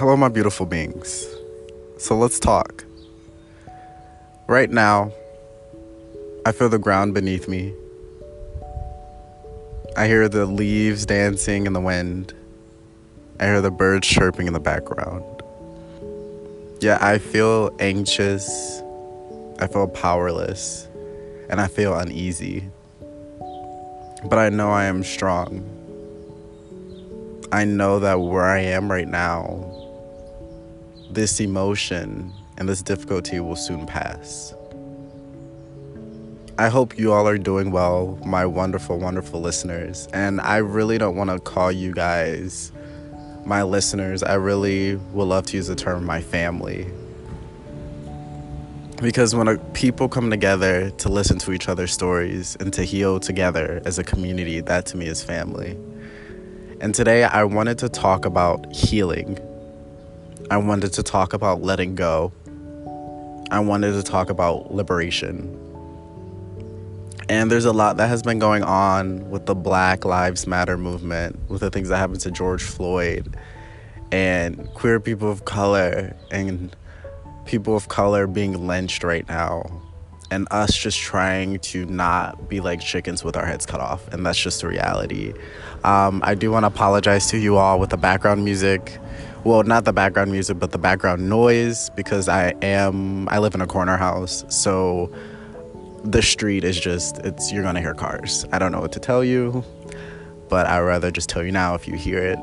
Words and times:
Hello, 0.00 0.16
my 0.16 0.30
beautiful 0.30 0.64
beings. 0.64 1.26
So 1.98 2.16
let's 2.16 2.38
talk. 2.38 2.86
Right 4.46 4.70
now, 4.70 5.12
I 6.46 6.52
feel 6.52 6.70
the 6.70 6.78
ground 6.78 7.12
beneath 7.12 7.48
me. 7.48 7.74
I 9.98 10.06
hear 10.06 10.26
the 10.26 10.46
leaves 10.46 11.04
dancing 11.04 11.66
in 11.66 11.74
the 11.74 11.82
wind. 11.82 12.32
I 13.40 13.44
hear 13.44 13.60
the 13.60 13.70
birds 13.70 14.08
chirping 14.08 14.46
in 14.46 14.54
the 14.54 14.58
background. 14.58 15.22
Yeah, 16.80 16.96
I 17.02 17.18
feel 17.18 17.70
anxious. 17.78 18.80
I 19.58 19.66
feel 19.66 19.86
powerless. 19.86 20.88
And 21.50 21.60
I 21.60 21.68
feel 21.68 21.94
uneasy. 21.94 22.64
But 24.24 24.38
I 24.38 24.48
know 24.48 24.70
I 24.70 24.84
am 24.84 25.04
strong. 25.04 25.62
I 27.52 27.66
know 27.66 27.98
that 27.98 28.18
where 28.18 28.46
I 28.46 28.60
am 28.60 28.90
right 28.90 29.06
now, 29.06 29.79
this 31.10 31.40
emotion 31.40 32.32
and 32.56 32.68
this 32.68 32.82
difficulty 32.82 33.40
will 33.40 33.56
soon 33.56 33.86
pass. 33.86 34.54
I 36.58 36.68
hope 36.68 36.98
you 36.98 37.12
all 37.12 37.26
are 37.26 37.38
doing 37.38 37.70
well, 37.70 38.18
my 38.24 38.44
wonderful, 38.44 38.98
wonderful 38.98 39.40
listeners. 39.40 40.08
And 40.12 40.40
I 40.42 40.58
really 40.58 40.98
don't 40.98 41.16
want 41.16 41.30
to 41.30 41.40
call 41.40 41.72
you 41.72 41.92
guys 41.92 42.70
my 43.46 43.62
listeners. 43.62 44.22
I 44.22 44.34
really 44.34 44.96
would 44.96 45.24
love 45.24 45.46
to 45.46 45.56
use 45.56 45.68
the 45.68 45.74
term 45.74 46.04
my 46.04 46.20
family. 46.20 46.86
Because 49.00 49.34
when 49.34 49.56
people 49.72 50.10
come 50.10 50.28
together 50.28 50.90
to 50.90 51.08
listen 51.08 51.38
to 51.38 51.52
each 51.52 51.70
other's 51.70 51.92
stories 51.92 52.56
and 52.60 52.70
to 52.74 52.84
heal 52.84 53.18
together 53.18 53.80
as 53.86 53.98
a 53.98 54.04
community, 54.04 54.60
that 54.60 54.84
to 54.86 54.98
me 54.98 55.06
is 55.06 55.22
family. 55.22 55.78
And 56.82 56.94
today 56.94 57.24
I 57.24 57.44
wanted 57.44 57.78
to 57.78 57.88
talk 57.88 58.26
about 58.26 58.70
healing. 58.70 59.38
I 60.50 60.56
wanted 60.56 60.92
to 60.94 61.04
talk 61.04 61.32
about 61.32 61.62
letting 61.62 61.94
go. 61.94 62.32
I 63.52 63.60
wanted 63.60 63.92
to 63.92 64.02
talk 64.02 64.30
about 64.30 64.74
liberation. 64.74 65.56
And 67.28 67.52
there's 67.52 67.66
a 67.66 67.72
lot 67.72 67.98
that 67.98 68.08
has 68.08 68.24
been 68.24 68.40
going 68.40 68.64
on 68.64 69.30
with 69.30 69.46
the 69.46 69.54
Black 69.54 70.04
Lives 70.04 70.48
Matter 70.48 70.76
movement, 70.76 71.38
with 71.48 71.60
the 71.60 71.70
things 71.70 71.88
that 71.88 71.98
happened 71.98 72.18
to 72.22 72.32
George 72.32 72.64
Floyd 72.64 73.36
and 74.10 74.68
queer 74.74 74.98
people 74.98 75.30
of 75.30 75.44
color 75.44 76.16
and 76.32 76.74
people 77.44 77.76
of 77.76 77.86
color 77.86 78.26
being 78.26 78.66
lynched 78.66 79.04
right 79.04 79.28
now. 79.28 79.62
And 80.32 80.48
us 80.50 80.76
just 80.76 80.98
trying 80.98 81.60
to 81.60 81.84
not 81.86 82.48
be 82.48 82.58
like 82.58 82.80
chickens 82.80 83.22
with 83.22 83.36
our 83.36 83.46
heads 83.46 83.66
cut 83.66 83.80
off. 83.80 84.08
And 84.08 84.26
that's 84.26 84.38
just 84.38 84.62
the 84.62 84.68
reality. 84.68 85.32
Um, 85.84 86.20
I 86.24 86.34
do 86.34 86.50
want 86.50 86.64
to 86.64 86.68
apologize 86.68 87.28
to 87.28 87.38
you 87.38 87.56
all 87.56 87.78
with 87.78 87.90
the 87.90 87.96
background 87.96 88.44
music. 88.44 88.98
Well, 89.44 89.62
not 89.62 89.84
the 89.84 89.92
background 89.92 90.32
music, 90.32 90.58
but 90.58 90.70
the 90.70 90.78
background 90.78 91.28
noise 91.28 91.90
because 91.90 92.28
I 92.28 92.54
am, 92.62 93.28
I 93.28 93.38
live 93.38 93.54
in 93.54 93.60
a 93.60 93.66
corner 93.66 93.96
house. 93.96 94.44
So 94.48 95.12
the 96.04 96.22
street 96.22 96.64
is 96.64 96.78
just 96.78 97.18
it's 97.18 97.52
you're 97.52 97.62
gonna 97.62 97.80
hear 97.80 97.94
cars. 97.94 98.46
I 98.52 98.58
don't 98.58 98.72
know 98.72 98.80
what 98.80 98.92
to 98.92 99.00
tell 99.00 99.22
you 99.22 99.64
but 100.50 100.66
i'd 100.66 100.80
rather 100.80 101.10
just 101.10 101.30
tell 101.30 101.42
you 101.42 101.52
now 101.52 101.74
if 101.74 101.88
you 101.88 101.94
hear 101.94 102.18
it. 102.18 102.38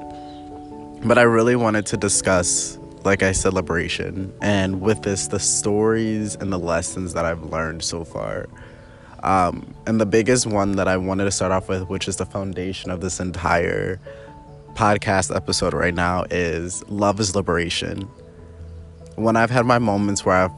But 1.03 1.19
i 1.19 1.21
really 1.21 1.55
wanted 1.55 1.85
to 1.87 1.97
discuss 1.97 2.79
like 3.03 3.21
i 3.21 3.31
said 3.31 3.53
liberation 3.53 4.33
and 4.41 4.81
with 4.81 5.03
this 5.03 5.27
the 5.27 5.39
stories 5.39 6.33
and 6.35 6.51
the 6.51 6.57
lessons 6.57 7.13
that 7.13 7.25
i've 7.25 7.43
learned 7.43 7.83
so 7.83 8.03
far. 8.03 8.47
Um, 9.23 9.75
and 9.85 9.99
the 9.99 10.05
biggest 10.05 10.47
one 10.47 10.77
that 10.77 10.87
i 10.87 10.97
wanted 10.97 11.25
to 11.25 11.31
start 11.31 11.51
off 11.51 11.69
with 11.69 11.87
which 11.89 12.07
is 12.07 12.15
the 12.15 12.25
foundation 12.25 12.89
of 12.89 13.01
this 13.01 13.19
entire 13.19 13.99
podcast 14.77 15.35
episode 15.35 15.73
right 15.73 15.95
now 15.95 16.23
is 16.29 16.87
love 16.87 17.19
is 17.19 17.35
liberation 17.35 18.01
when 19.15 19.35
i've 19.35 19.49
had 19.49 19.65
my 19.65 19.79
moments 19.79 20.23
where 20.23 20.35
i've 20.35 20.51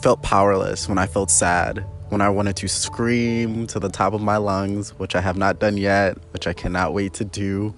felt 0.00 0.22
powerless 0.22 0.88
when 0.88 0.98
i 0.98 1.06
felt 1.06 1.30
sad 1.30 1.84
when 2.10 2.20
I 2.20 2.28
wanted 2.28 2.56
to 2.56 2.68
scream 2.68 3.68
to 3.68 3.78
the 3.78 3.88
top 3.88 4.14
of 4.14 4.20
my 4.20 4.36
lungs, 4.36 4.90
which 4.98 5.14
I 5.14 5.20
have 5.20 5.36
not 5.36 5.60
done 5.60 5.76
yet, 5.76 6.18
which 6.32 6.48
I 6.48 6.52
cannot 6.52 6.92
wait 6.92 7.14
to 7.14 7.24
do. 7.24 7.72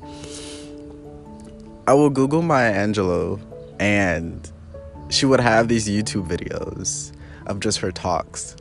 I 1.86 1.92
will 1.92 2.08
Google 2.08 2.40
Maya 2.40 2.72
Angelou 2.72 3.40
and 3.78 4.50
she 5.10 5.26
would 5.26 5.40
have 5.40 5.68
these 5.68 5.86
YouTube 5.86 6.26
videos 6.26 7.12
of 7.46 7.60
just 7.60 7.78
her 7.80 7.92
talks. 7.92 8.56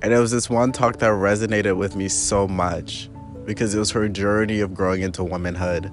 And 0.00 0.14
it 0.14 0.18
was 0.18 0.30
this 0.30 0.48
one 0.48 0.72
talk 0.72 0.98
that 1.00 1.10
resonated 1.10 1.76
with 1.76 1.94
me 1.94 2.08
so 2.08 2.48
much 2.48 3.10
because 3.44 3.74
it 3.74 3.78
was 3.78 3.90
her 3.90 4.08
journey 4.08 4.60
of 4.60 4.72
growing 4.72 5.02
into 5.02 5.22
womanhood, 5.22 5.92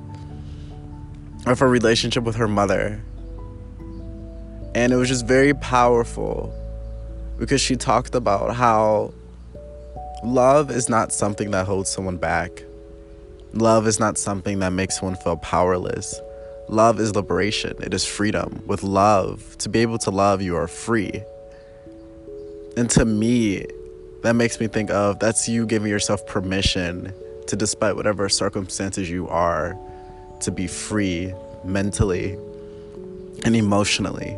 of 1.49 1.59
her 1.59 1.67
relationship 1.67 2.23
with 2.23 2.35
her 2.35 2.47
mother. 2.47 3.01
And 4.75 4.93
it 4.93 4.95
was 4.95 5.09
just 5.09 5.25
very 5.25 5.53
powerful 5.53 6.53
because 7.39 7.59
she 7.59 7.75
talked 7.75 8.13
about 8.13 8.55
how 8.55 9.13
love 10.23 10.69
is 10.69 10.89
not 10.89 11.11
something 11.11 11.51
that 11.51 11.65
holds 11.65 11.89
someone 11.89 12.17
back. 12.17 12.63
Love 13.53 13.87
is 13.87 13.99
not 13.99 14.17
something 14.17 14.59
that 14.59 14.69
makes 14.69 14.99
someone 14.99 15.15
feel 15.17 15.37
powerless. 15.37 16.19
Love 16.67 16.99
is 16.99 17.15
liberation, 17.15 17.73
it 17.81 17.95
is 17.95 18.05
freedom. 18.05 18.61
With 18.67 18.83
love, 18.83 19.57
to 19.57 19.69
be 19.69 19.79
able 19.79 19.97
to 19.99 20.11
love, 20.11 20.43
you 20.43 20.55
are 20.55 20.67
free. 20.67 21.23
And 22.77 22.87
to 22.91 23.05
me, 23.05 23.65
that 24.21 24.33
makes 24.33 24.59
me 24.59 24.67
think 24.67 24.91
of 24.91 25.17
that's 25.17 25.49
you 25.49 25.65
giving 25.65 25.89
yourself 25.89 26.27
permission 26.27 27.11
to, 27.47 27.55
despite 27.55 27.95
whatever 27.95 28.29
circumstances 28.29 29.09
you 29.09 29.27
are, 29.29 29.75
to 30.41 30.51
be 30.51 30.67
free 30.67 31.33
mentally 31.63 32.37
and 33.45 33.55
emotionally. 33.55 34.37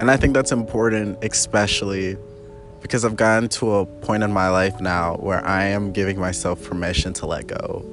And 0.00 0.10
I 0.10 0.16
think 0.16 0.34
that's 0.34 0.52
important, 0.52 1.18
especially 1.22 2.16
because 2.80 3.04
I've 3.04 3.16
gotten 3.16 3.48
to 3.50 3.74
a 3.76 3.86
point 3.86 4.22
in 4.22 4.32
my 4.32 4.48
life 4.48 4.80
now 4.80 5.16
where 5.16 5.44
I 5.44 5.64
am 5.64 5.92
giving 5.92 6.18
myself 6.18 6.62
permission 6.62 7.12
to 7.14 7.26
let 7.26 7.48
go. 7.48 7.84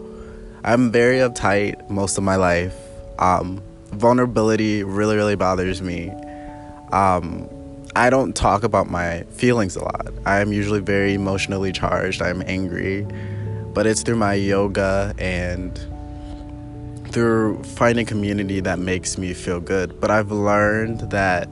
I'm 0.64 0.92
very 0.92 1.18
uptight 1.18 1.90
most 1.90 2.18
of 2.18 2.24
my 2.24 2.36
life. 2.36 2.76
Um, 3.18 3.62
vulnerability 3.92 4.84
really, 4.84 5.16
really 5.16 5.36
bothers 5.36 5.82
me. 5.82 6.12
Um, 6.92 7.50
I 7.96 8.10
don't 8.10 8.36
talk 8.36 8.64
about 8.64 8.90
my 8.90 9.24
feelings 9.32 9.76
a 9.76 9.84
lot. 9.84 10.08
I 10.26 10.42
am 10.42 10.52
usually 10.52 10.82
very 10.82 11.14
emotionally 11.14 11.72
charged. 11.72 12.22
I'm 12.22 12.44
angry, 12.46 13.08
but 13.74 13.88
it's 13.88 14.04
through 14.04 14.18
my 14.18 14.34
yoga 14.34 15.16
and 15.18 15.80
through 17.16 17.64
finding 17.64 18.06
community 18.06 18.60
that 18.60 18.78
makes 18.78 19.18
me 19.18 19.34
feel 19.34 19.62
good. 19.62 20.02
But 20.02 20.12
I've 20.12 20.34
learned 20.34 21.12
that 21.12 21.48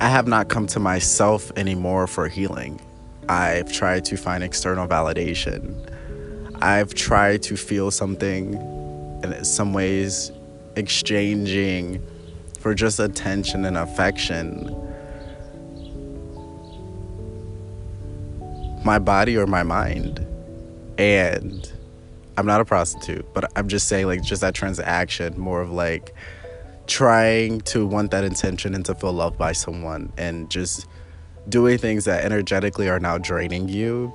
I 0.00 0.08
have 0.08 0.26
not 0.26 0.48
come 0.48 0.66
to 0.66 0.80
myself 0.80 1.52
anymore 1.54 2.08
for 2.08 2.26
healing. 2.26 2.80
I've 3.28 3.72
tried 3.72 4.04
to 4.06 4.16
find 4.16 4.42
external 4.42 4.88
validation. 4.88 5.88
I've 6.60 6.94
tried 6.94 7.44
to 7.44 7.56
feel 7.56 7.92
something, 7.92 8.56
and 9.22 9.32
in 9.34 9.44
some 9.44 9.72
ways, 9.72 10.32
exchanging 10.74 12.04
for 12.58 12.74
just 12.74 12.98
attention 12.98 13.66
and 13.66 13.76
affection. 13.76 14.74
My 18.84 18.98
body 18.98 19.36
or 19.36 19.46
my 19.46 19.62
mind. 19.62 20.26
And 20.98 21.72
I'm 22.38 22.46
not 22.46 22.60
a 22.60 22.64
prostitute, 22.64 23.26
but 23.34 23.50
I'm 23.56 23.66
just 23.66 23.88
saying, 23.88 24.06
like, 24.06 24.22
just 24.22 24.42
that 24.42 24.54
transaction, 24.54 25.36
more 25.40 25.60
of 25.60 25.72
like, 25.72 26.14
trying 26.86 27.60
to 27.62 27.84
want 27.84 28.12
that 28.12 28.22
intention 28.22 28.76
and 28.76 28.84
to 28.86 28.94
feel 28.94 29.12
loved 29.12 29.36
by 29.36 29.50
someone 29.50 30.12
and 30.16 30.48
just 30.48 30.86
doing 31.48 31.78
things 31.78 32.04
that 32.04 32.24
energetically 32.24 32.88
are 32.88 33.00
now 33.00 33.18
draining 33.18 33.68
you 33.68 34.14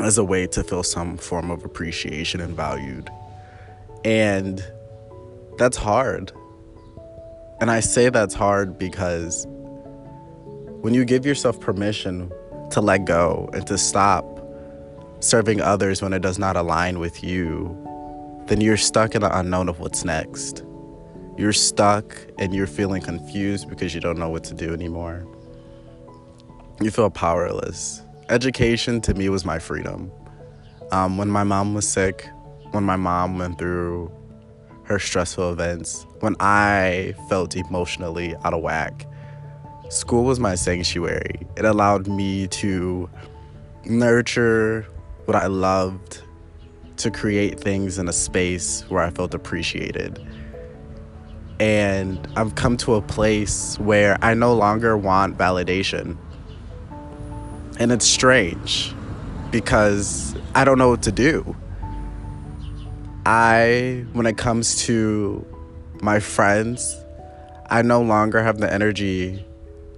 as 0.00 0.18
a 0.18 0.24
way 0.24 0.48
to 0.48 0.64
feel 0.64 0.82
some 0.82 1.16
form 1.16 1.52
of 1.52 1.64
appreciation 1.64 2.40
and 2.40 2.56
valued. 2.56 3.08
And 4.04 4.60
that's 5.56 5.76
hard. 5.76 6.32
And 7.60 7.70
I 7.70 7.78
say 7.78 8.08
that's 8.08 8.34
hard 8.34 8.76
because 8.76 9.46
when 10.80 10.94
you 10.94 11.04
give 11.04 11.24
yourself 11.24 11.60
permission 11.60 12.32
to 12.72 12.80
let 12.80 13.04
go 13.04 13.48
and 13.52 13.64
to 13.68 13.78
stop 13.78 14.39
serving 15.20 15.60
others 15.60 16.02
when 16.02 16.12
it 16.12 16.20
does 16.20 16.38
not 16.38 16.56
align 16.56 16.98
with 16.98 17.22
you, 17.22 17.76
then 18.46 18.60
you're 18.60 18.76
stuck 18.76 19.14
in 19.14 19.20
the 19.20 19.38
unknown 19.38 19.68
of 19.68 19.78
what's 19.80 20.04
next 20.04 20.64
you're 21.40 21.54
stuck 21.54 22.14
and 22.38 22.54
you're 22.54 22.66
feeling 22.66 23.00
confused 23.00 23.66
because 23.70 23.94
you 23.94 24.00
don't 24.02 24.18
know 24.18 24.28
what 24.28 24.44
to 24.44 24.52
do 24.52 24.74
anymore. 24.74 25.26
You 26.82 26.90
feel 26.90 27.08
powerless. 27.08 28.02
Education 28.28 29.00
to 29.00 29.14
me 29.14 29.30
was 29.30 29.42
my 29.42 29.58
freedom. 29.58 30.12
Um, 30.92 31.16
when 31.16 31.30
my 31.30 31.42
mom 31.42 31.72
was 31.72 31.88
sick, 31.88 32.28
when 32.72 32.84
my 32.84 32.96
mom 32.96 33.38
went 33.38 33.58
through 33.58 34.12
her 34.84 34.98
stressful 34.98 35.50
events, 35.50 36.04
when 36.18 36.36
I 36.40 37.14
felt 37.30 37.56
emotionally 37.56 38.36
out 38.44 38.52
of 38.52 38.60
whack, 38.60 39.06
school 39.88 40.24
was 40.24 40.38
my 40.38 40.56
sanctuary. 40.56 41.46
It 41.56 41.64
allowed 41.64 42.06
me 42.06 42.48
to 42.48 43.08
nurture 43.86 44.86
what 45.30 45.40
I 45.40 45.46
loved, 45.46 46.22
to 46.96 47.08
create 47.08 47.60
things 47.60 48.00
in 48.00 48.08
a 48.08 48.12
space 48.12 48.82
where 48.88 49.00
I 49.00 49.10
felt 49.10 49.32
appreciated 49.32 50.18
And 51.60 52.26
I've 52.34 52.56
come 52.56 52.76
to 52.78 52.94
a 52.94 53.00
place 53.00 53.78
where 53.78 54.18
I 54.22 54.34
no 54.34 54.54
longer 54.54 54.96
want 54.96 55.38
validation. 55.38 56.16
And 57.78 57.92
it's 57.92 58.04
strange 58.04 58.92
because 59.52 60.34
I 60.56 60.64
don't 60.64 60.78
know 60.78 60.88
what 60.88 61.02
to 61.02 61.12
do. 61.12 61.54
I, 63.24 64.04
when 64.12 64.26
it 64.26 64.36
comes 64.36 64.84
to 64.86 65.46
my 66.02 66.18
friends, 66.18 66.96
I 67.68 67.82
no 67.82 68.02
longer 68.02 68.42
have 68.42 68.58
the 68.58 68.72
energy 68.72 69.46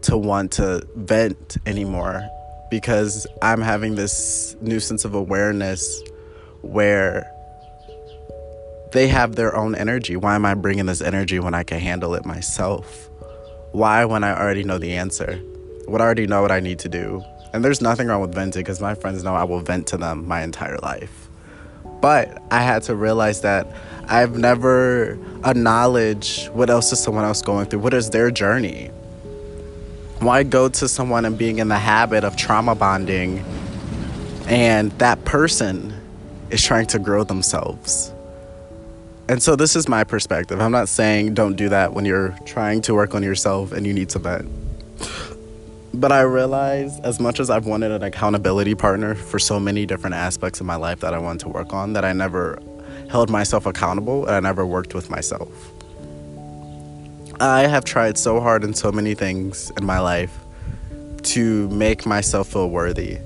to 0.03 0.19
want 0.19 0.53
to 0.53 0.87
vent 0.95 1.57
anymore 1.65 2.29
because 2.73 3.27
I'm 3.43 3.61
having 3.61 3.97
this 3.97 4.57
new 4.63 4.81
sense 4.81 5.05
of 5.05 5.13
awareness 5.13 6.03
where 6.63 7.31
they 8.93 9.09
have 9.09 9.37
their 9.37 9.55
own 9.55 9.75
energy. 9.75 10.17
Why 10.17 10.37
am 10.37 10.47
I 10.47 10.55
bringing 10.55 10.87
this 10.87 11.03
energy 11.03 11.39
when 11.39 11.53
I 11.53 11.65
can 11.65 11.81
handle 11.81 12.15
it 12.15 12.25
myself? 12.25 13.11
Why 13.73 14.07
when 14.07 14.25
I 14.25 14.35
already 14.35 14.65
know 14.65 14.79
the 14.79 14.95
answer? 14.95 15.37
What 15.85 16.01
I 16.01 16.05
already 16.05 16.27
know 16.27 16.41
what 16.41 16.51
I 16.51 16.61
need 16.61 16.79
to 16.79 16.89
do. 16.89 17.23
And 17.53 17.63
there's 17.63 17.83
nothing 17.83 18.07
wrong 18.07 18.23
with 18.23 18.35
venting 18.35 18.63
because 18.63 18.81
my 18.81 18.95
friends 18.95 19.23
know 19.23 19.35
I 19.35 19.45
will 19.45 19.61
vent 19.61 19.87
to 19.89 19.99
them 19.99 20.27
my 20.27 20.43
entire 20.43 20.79
life. 20.79 21.29
But 22.01 22.43
I 22.51 22.63
had 22.63 22.85
to 22.85 22.95
realize 22.97 23.43
that 23.43 23.71
I've 24.09 24.39
never 24.39 25.19
acknowledged 25.45 26.49
what 26.49 26.71
else 26.71 26.91
is 26.91 27.01
someone 27.01 27.25
else 27.25 27.43
going 27.43 27.67
through. 27.67 27.81
What 27.81 27.93
is 27.93 28.09
their 28.09 28.31
journey? 28.31 28.91
Why 30.23 30.45
go 30.45 30.69
to 30.69 30.87
someone 30.87 31.25
and 31.25 31.37
being 31.37 31.59
in 31.59 31.67
the 31.67 31.79
habit 31.79 32.23
of 32.23 32.37
trauma 32.37 32.77
bonding 32.77 33.41
and 34.47 34.93
that 34.93 35.25
person 35.25 35.93
is 36.49 36.63
trying 36.63 36.87
to 36.87 37.01
grow 37.01 37.25
themselves? 37.25 38.15
And 39.29 39.43
so 39.43 39.57
this 39.57 39.75
is 39.75 39.89
my 39.89 40.05
perspective. 40.05 40.61
I'm 40.61 40.71
not 40.71 40.89
saying 40.89 41.35
don't 41.35 41.57
do 41.57 41.69
that 41.71 41.93
when 41.93 42.05
you're 42.05 42.39
trying 42.47 42.83
to 42.83 42.95
work 42.95 43.17
on 43.17 43.25
yourself 43.25 43.73
and 43.73 43.85
you 43.85 43.93
need 43.93 44.11
to 44.11 44.21
vent. 44.21 44.49
But 45.93 46.13
I 46.13 46.21
realize 46.21 47.01
as 47.01 47.19
much 47.19 47.41
as 47.41 47.51
I've 47.51 47.67
wanted 47.67 47.91
an 47.91 48.05
accountability 48.05 48.77
partner 48.77 49.17
for 49.17 49.41
so 49.41 49.59
many 49.59 49.87
different 49.87 50.15
aspects 50.15 50.61
of 50.61 50.67
my 50.67 50.77
life 50.77 51.01
that 51.01 51.15
I 51.15 51.19
wanted 51.19 51.41
to 51.41 51.49
work 51.49 51.73
on, 51.73 51.95
that 51.95 52.05
I 52.05 52.13
never 52.13 52.61
held 53.11 53.29
myself 53.29 53.67
accountable 53.67 54.25
and 54.27 54.37
I 54.37 54.41
never 54.41 54.65
worked 54.65 54.95
with 54.95 55.11
myself. 55.11 55.72
I 57.41 57.67
have 57.67 57.85
tried 57.85 58.19
so 58.19 58.41
hard 58.41 58.65
in 58.65 58.75
so 58.75 58.93
many 58.93 59.15
things 59.15 59.71
in 59.77 59.85
my 59.85 59.99
life 59.99 60.37
to 61.23 61.69
make 61.71 62.07
myself 62.07 62.49
feel 62.49 62.69
worthy. 62.69 63.19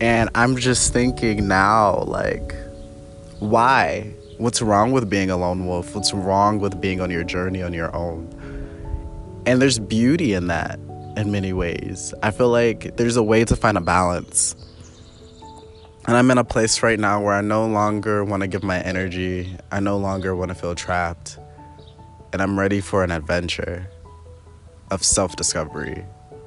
And 0.00 0.30
I'm 0.34 0.56
just 0.56 0.92
thinking 0.92 1.46
now, 1.46 2.02
like, 2.04 2.54
why? 3.38 4.12
What's 4.38 4.60
wrong 4.60 4.92
with 4.92 5.08
being 5.08 5.30
a 5.30 5.36
lone 5.36 5.66
wolf? 5.66 5.94
What's 5.94 6.12
wrong 6.12 6.58
with 6.58 6.80
being 6.80 7.00
on 7.00 7.10
your 7.10 7.24
journey 7.24 7.62
on 7.62 7.72
your 7.72 7.94
own? 7.94 8.28
And 9.46 9.62
there's 9.62 9.78
beauty 9.78 10.34
in 10.34 10.48
that 10.48 10.78
in 11.16 11.30
many 11.30 11.52
ways. 11.52 12.14
I 12.22 12.30
feel 12.30 12.48
like 12.48 12.96
there's 12.96 13.16
a 13.16 13.22
way 13.22 13.44
to 13.44 13.56
find 13.56 13.76
a 13.76 13.80
balance. 13.80 14.56
And 16.06 16.16
I'm 16.16 16.30
in 16.32 16.38
a 16.38 16.44
place 16.44 16.82
right 16.82 16.98
now 16.98 17.22
where 17.22 17.34
I 17.34 17.40
no 17.40 17.66
longer 17.66 18.24
want 18.24 18.42
to 18.42 18.48
give 18.48 18.64
my 18.64 18.80
energy, 18.80 19.56
I 19.70 19.78
no 19.78 19.98
longer 19.98 20.34
want 20.34 20.48
to 20.48 20.54
feel 20.54 20.74
trapped. 20.74 21.38
And 22.32 22.40
I'm 22.40 22.58
ready 22.58 22.80
for 22.80 23.04
an 23.04 23.10
adventure 23.10 23.88
of 24.90 25.02
self 25.02 25.36
discovery, 25.36 26.04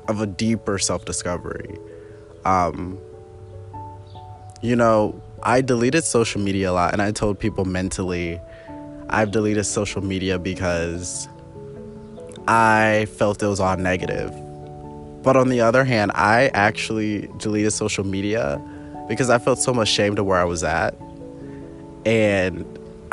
of 0.08 0.22
a 0.22 0.28
deeper 0.28 0.78
self 0.80 1.06
discovery. 1.06 1.78
Um, 2.46 3.00
you 4.62 4.76
know, 4.76 5.22
I 5.44 5.62
deleted 5.62 6.04
social 6.04 6.42
media 6.42 6.72
a 6.72 6.74
lot, 6.74 6.94
and 6.94 7.02
I 7.02 7.12
told 7.12 7.40
people 7.40 7.66
mentally, 7.66 8.40
I've 9.10 9.32
deleted 9.32 9.66
social 9.66 10.04
media 10.04 10.40
because 10.40 11.28
I 12.48 13.08
felt 13.18 13.42
it 13.42 13.48
was 13.48 13.60
all 13.60 13.78
negative. 13.78 14.32
But 15.24 15.36
on 15.36 15.50
the 15.50 15.62
other 15.62 15.84
hand, 15.84 16.12
I 16.14 16.50
actually 16.54 17.30
deleted 17.38 17.74
social 17.74 18.04
media 18.04 18.62
because 19.08 19.30
I 19.30 19.40
felt 19.40 19.60
so 19.60 19.74
much 19.74 19.88
shame 19.88 20.16
to 20.16 20.24
where 20.24 20.40
I 20.40 20.44
was 20.44 20.64
at. 20.64 20.96
And 22.06 22.64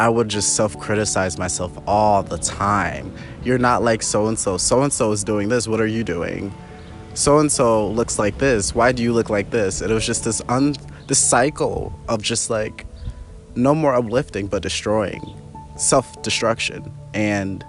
I 0.03 0.09
would 0.09 0.29
just 0.29 0.57
self 0.57 0.77
criticize 0.81 1.39
myself 1.39 1.79
all 1.87 2.25
the 2.25 2.37
time. 2.37 3.15
You're 3.45 3.57
not 3.57 3.85
like 3.85 4.03
so 4.03 4.27
and 4.27 4.37
so. 4.37 4.57
So 4.57 4.83
and 4.83 4.93
so 4.93 5.13
is 5.13 5.23
doing 5.23 5.49
this. 5.49 5.69
What 5.69 5.81
are 5.81 5.87
you 5.87 6.03
doing? 6.03 6.53
So 7.15 7.39
and 7.39 7.53
so 7.53 7.89
looks 7.89 8.19
like 8.19 8.37
this. 8.39 8.75
Why 8.75 8.91
do 8.91 9.05
you 9.05 9.13
look 9.13 9.31
like 9.31 9.51
this? 9.51 9.81
It 9.81 9.91
was 9.91 10.05
just 10.05 10.25
this 10.25 10.43
un 10.49 10.75
this 11.07 11.21
cycle 11.21 11.97
of 12.09 12.21
just 12.21 12.51
like 12.51 12.85
no 13.55 13.77
more 13.77 13.95
uplifting 13.95 14.49
but 14.49 14.61
destroying, 14.61 15.23
self 15.77 16.21
destruction. 16.23 16.93
And 17.15 17.65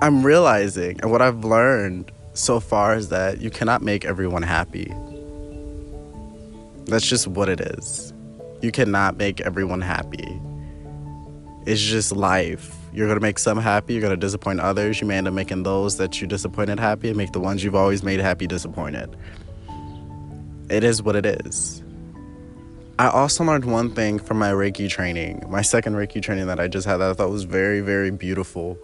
I'm 0.00 0.24
realizing, 0.24 1.02
and 1.02 1.10
what 1.10 1.20
I've 1.20 1.44
learned 1.44 2.10
so 2.32 2.60
far 2.60 2.96
is 2.96 3.10
that 3.10 3.42
you 3.42 3.50
cannot 3.50 3.82
make 3.82 4.06
everyone 4.06 4.42
happy. 4.42 4.90
That's 6.86 7.06
just 7.06 7.26
what 7.26 7.50
it 7.50 7.60
is. 7.60 8.11
You 8.62 8.72
cannot 8.72 9.16
make 9.16 9.40
everyone 9.40 9.80
happy. 9.80 10.40
It's 11.66 11.80
just 11.80 12.12
life. 12.12 12.74
You're 12.92 13.08
gonna 13.08 13.20
make 13.20 13.38
some 13.38 13.58
happy, 13.58 13.94
you're 13.94 14.02
gonna 14.02 14.16
disappoint 14.16 14.60
others. 14.60 15.00
You 15.00 15.06
may 15.06 15.18
end 15.18 15.28
up 15.28 15.34
making 15.34 15.64
those 15.64 15.98
that 15.98 16.20
you 16.20 16.26
disappointed 16.26 16.80
happy 16.80 17.08
and 17.08 17.16
make 17.16 17.32
the 17.32 17.40
ones 17.40 17.62
you've 17.62 17.74
always 17.74 18.02
made 18.02 18.20
happy 18.20 18.46
disappointed 18.46 19.16
it 20.72 20.84
is 20.84 21.02
what 21.02 21.14
it 21.14 21.26
is. 21.26 21.82
I 22.98 23.08
also 23.08 23.44
learned 23.44 23.66
one 23.66 23.94
thing 23.94 24.18
from 24.18 24.38
my 24.38 24.50
Reiki 24.50 24.88
training, 24.88 25.44
my 25.48 25.60
second 25.60 25.94
Reiki 25.94 26.22
training 26.22 26.46
that 26.46 26.58
I 26.58 26.66
just 26.66 26.86
had 26.86 26.96
that 26.98 27.10
I 27.10 27.14
thought 27.14 27.30
was 27.30 27.44
very, 27.44 27.80
very 27.80 28.10
beautiful, 28.10 28.78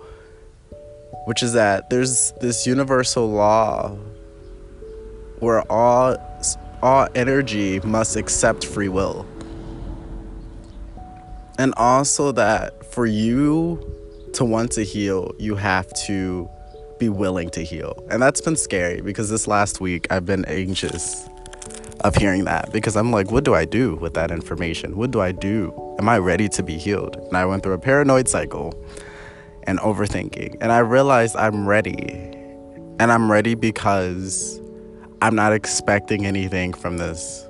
which 1.25 1.42
is 1.42 1.54
that 1.54 1.88
there's 1.88 2.32
this 2.40 2.66
universal 2.66 3.30
law 3.30 3.96
where 5.40 5.60
all 5.72 6.16
all 6.82 7.08
energy 7.14 7.80
must 7.80 8.16
accept 8.16 8.64
free 8.64 8.88
will. 8.88 9.26
And 11.58 11.75
also 11.76 12.32
that 12.32 12.84
for 12.87 13.05
you 13.05 13.81
to 14.34 14.44
want 14.44 14.70
to 14.72 14.84
heal, 14.84 15.34
you 15.38 15.56
have 15.56 15.93
to 16.06 16.49
be 16.99 17.08
willing 17.08 17.50
to 17.50 17.62
heal. 17.62 18.02
And 18.10 18.22
that's 18.22 18.40
been 18.40 18.56
scary 18.56 19.00
because 19.00 19.28
this 19.31 19.46
last 19.46 19.81
week 19.81 20.06
I've 20.10 20.25
been 20.25 20.44
anxious 20.44 21.28
of 22.02 22.14
hearing 22.14 22.44
that 22.44 22.72
because 22.72 22.96
I'm 22.96 23.10
like, 23.10 23.32
what 23.32 23.44
do 23.44 23.55
I 23.55 23.64
do 23.64 23.96
with 23.96 24.14
that 24.14 24.31
information? 24.31 24.97
What 24.97 25.11
do 25.11 25.21
I 25.21 25.33
do? 25.33 25.97
Am 25.99 26.09
I 26.09 26.18
ready 26.18 26.49
to 26.50 26.62
be 26.62 26.78
healed? 26.78 27.16
And 27.16 27.37
I 27.37 27.44
went 27.44 27.64
through 27.64 27.73
a 27.73 27.78
paranoid 27.78 28.28
cycle 28.28 28.73
and 29.64 29.80
overthinking. 29.80 30.59
And 30.61 30.71
I 30.71 30.78
realized 30.78 31.37
I'm 31.37 31.68
ready. 31.68 31.97
And 33.00 33.12
I'm 33.12 33.30
ready 33.30 33.54
because 33.54 34.61
I'm 35.21 35.35
not 35.35 35.52
expecting 35.52 36.25
anything 36.25 36.73
from 36.73 36.99
this. 36.99 37.48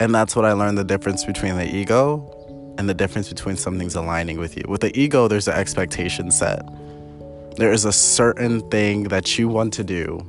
And 0.00 0.14
that's 0.14 0.34
what 0.34 0.44
I 0.44 0.52
learned 0.52 0.78
the 0.78 0.84
difference 0.84 1.24
between 1.24 1.56
the 1.56 1.66
ego 1.66 2.30
and 2.78 2.88
the 2.88 2.94
difference 2.94 3.28
between 3.28 3.56
something's 3.56 3.94
aligning 3.94 4.38
with 4.38 4.56
you. 4.56 4.64
With 4.68 4.80
the 4.80 4.98
ego, 4.98 5.28
there's 5.28 5.48
an 5.48 5.54
expectation 5.54 6.30
set. 6.30 6.62
There 7.56 7.72
is 7.72 7.84
a 7.84 7.92
certain 7.92 8.68
thing 8.70 9.04
that 9.04 9.38
you 9.38 9.48
want 9.48 9.72
to 9.74 9.84
do 9.84 10.24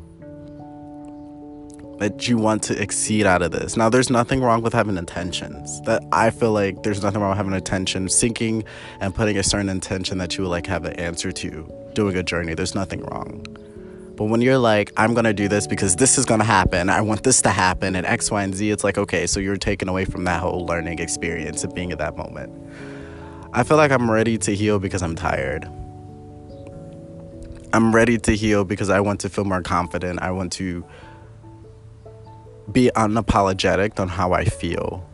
that 1.98 2.28
you 2.28 2.38
want 2.38 2.62
to 2.62 2.80
exceed 2.80 3.26
out 3.26 3.42
of 3.42 3.52
this. 3.52 3.78
Now, 3.78 3.90
there's 3.90 4.10
nothing 4.10 4.42
wrong 4.42 4.62
with 4.62 4.74
having 4.74 4.98
intentions. 4.98 5.82
That 5.82 6.04
I 6.12 6.30
feel 6.30 6.52
like 6.52 6.84
there's 6.84 7.02
nothing 7.02 7.22
wrong 7.22 7.30
with 7.30 7.38
having 7.38 7.54
intention, 7.54 8.10
sinking 8.10 8.64
and 9.00 9.16
putting 9.16 9.38
a 9.38 9.44
certain 9.44 9.70
intention 9.70 10.18
that 10.18 10.38
you 10.38 10.44
would 10.44 10.50
like 10.50 10.68
have 10.68 10.86
an 10.86 10.94
answer 10.94 11.32
to, 11.32 11.72
doing 11.94 12.18
a 12.18 12.24
journey. 12.24 12.54
There's 12.54 12.76
nothing 12.76 13.02
wrong. 13.06 13.46
But 14.16 14.26
when 14.26 14.42
you're 14.42 14.58
like, 14.58 14.94
I'm 14.96 15.14
gonna 15.14 15.34
do 15.34 15.48
this 15.48 15.68
because 15.68 15.96
this 15.98 16.18
is 16.18 16.26
gonna 16.26 16.46
happen, 16.46 16.90
I 16.90 17.02
want 17.02 17.24
this 17.24 17.42
to 17.44 17.50
happen, 17.50 17.96
and 17.96 18.06
X, 18.06 18.32
Y, 18.32 18.44
and 18.44 18.56
Z, 18.56 18.72
it's 18.72 18.84
like, 18.84 18.98
okay, 18.98 19.28
so 19.28 19.40
you're 19.40 19.58
taken 19.58 19.90
away 19.90 20.06
from 20.06 20.24
that 20.24 20.42
whole 20.42 20.66
learning 20.66 21.00
experience 21.00 21.64
of 21.64 21.76
being 21.76 21.92
at 21.92 21.98
that 21.98 22.16
moment. 22.16 22.54
I 23.52 23.64
feel 23.64 23.78
like 23.78 23.92
I'm 23.92 24.10
ready 24.10 24.38
to 24.40 24.56
heal 24.56 24.80
because 24.80 25.02
I'm 25.02 25.16
tired. 25.16 25.70
I'm 27.74 27.94
ready 27.94 28.18
to 28.20 28.32
heal 28.32 28.64
because 28.64 28.90
I 28.90 29.02
want 29.02 29.20
to 29.22 29.30
feel 29.30 29.44
more 29.44 29.62
confident. 29.62 30.22
I 30.22 30.32
want 30.32 30.54
to 30.54 30.86
be 32.72 32.90
unapologetic 32.96 34.00
on 34.00 34.08
how 34.08 34.32
I 34.32 34.46
feel 34.46 35.08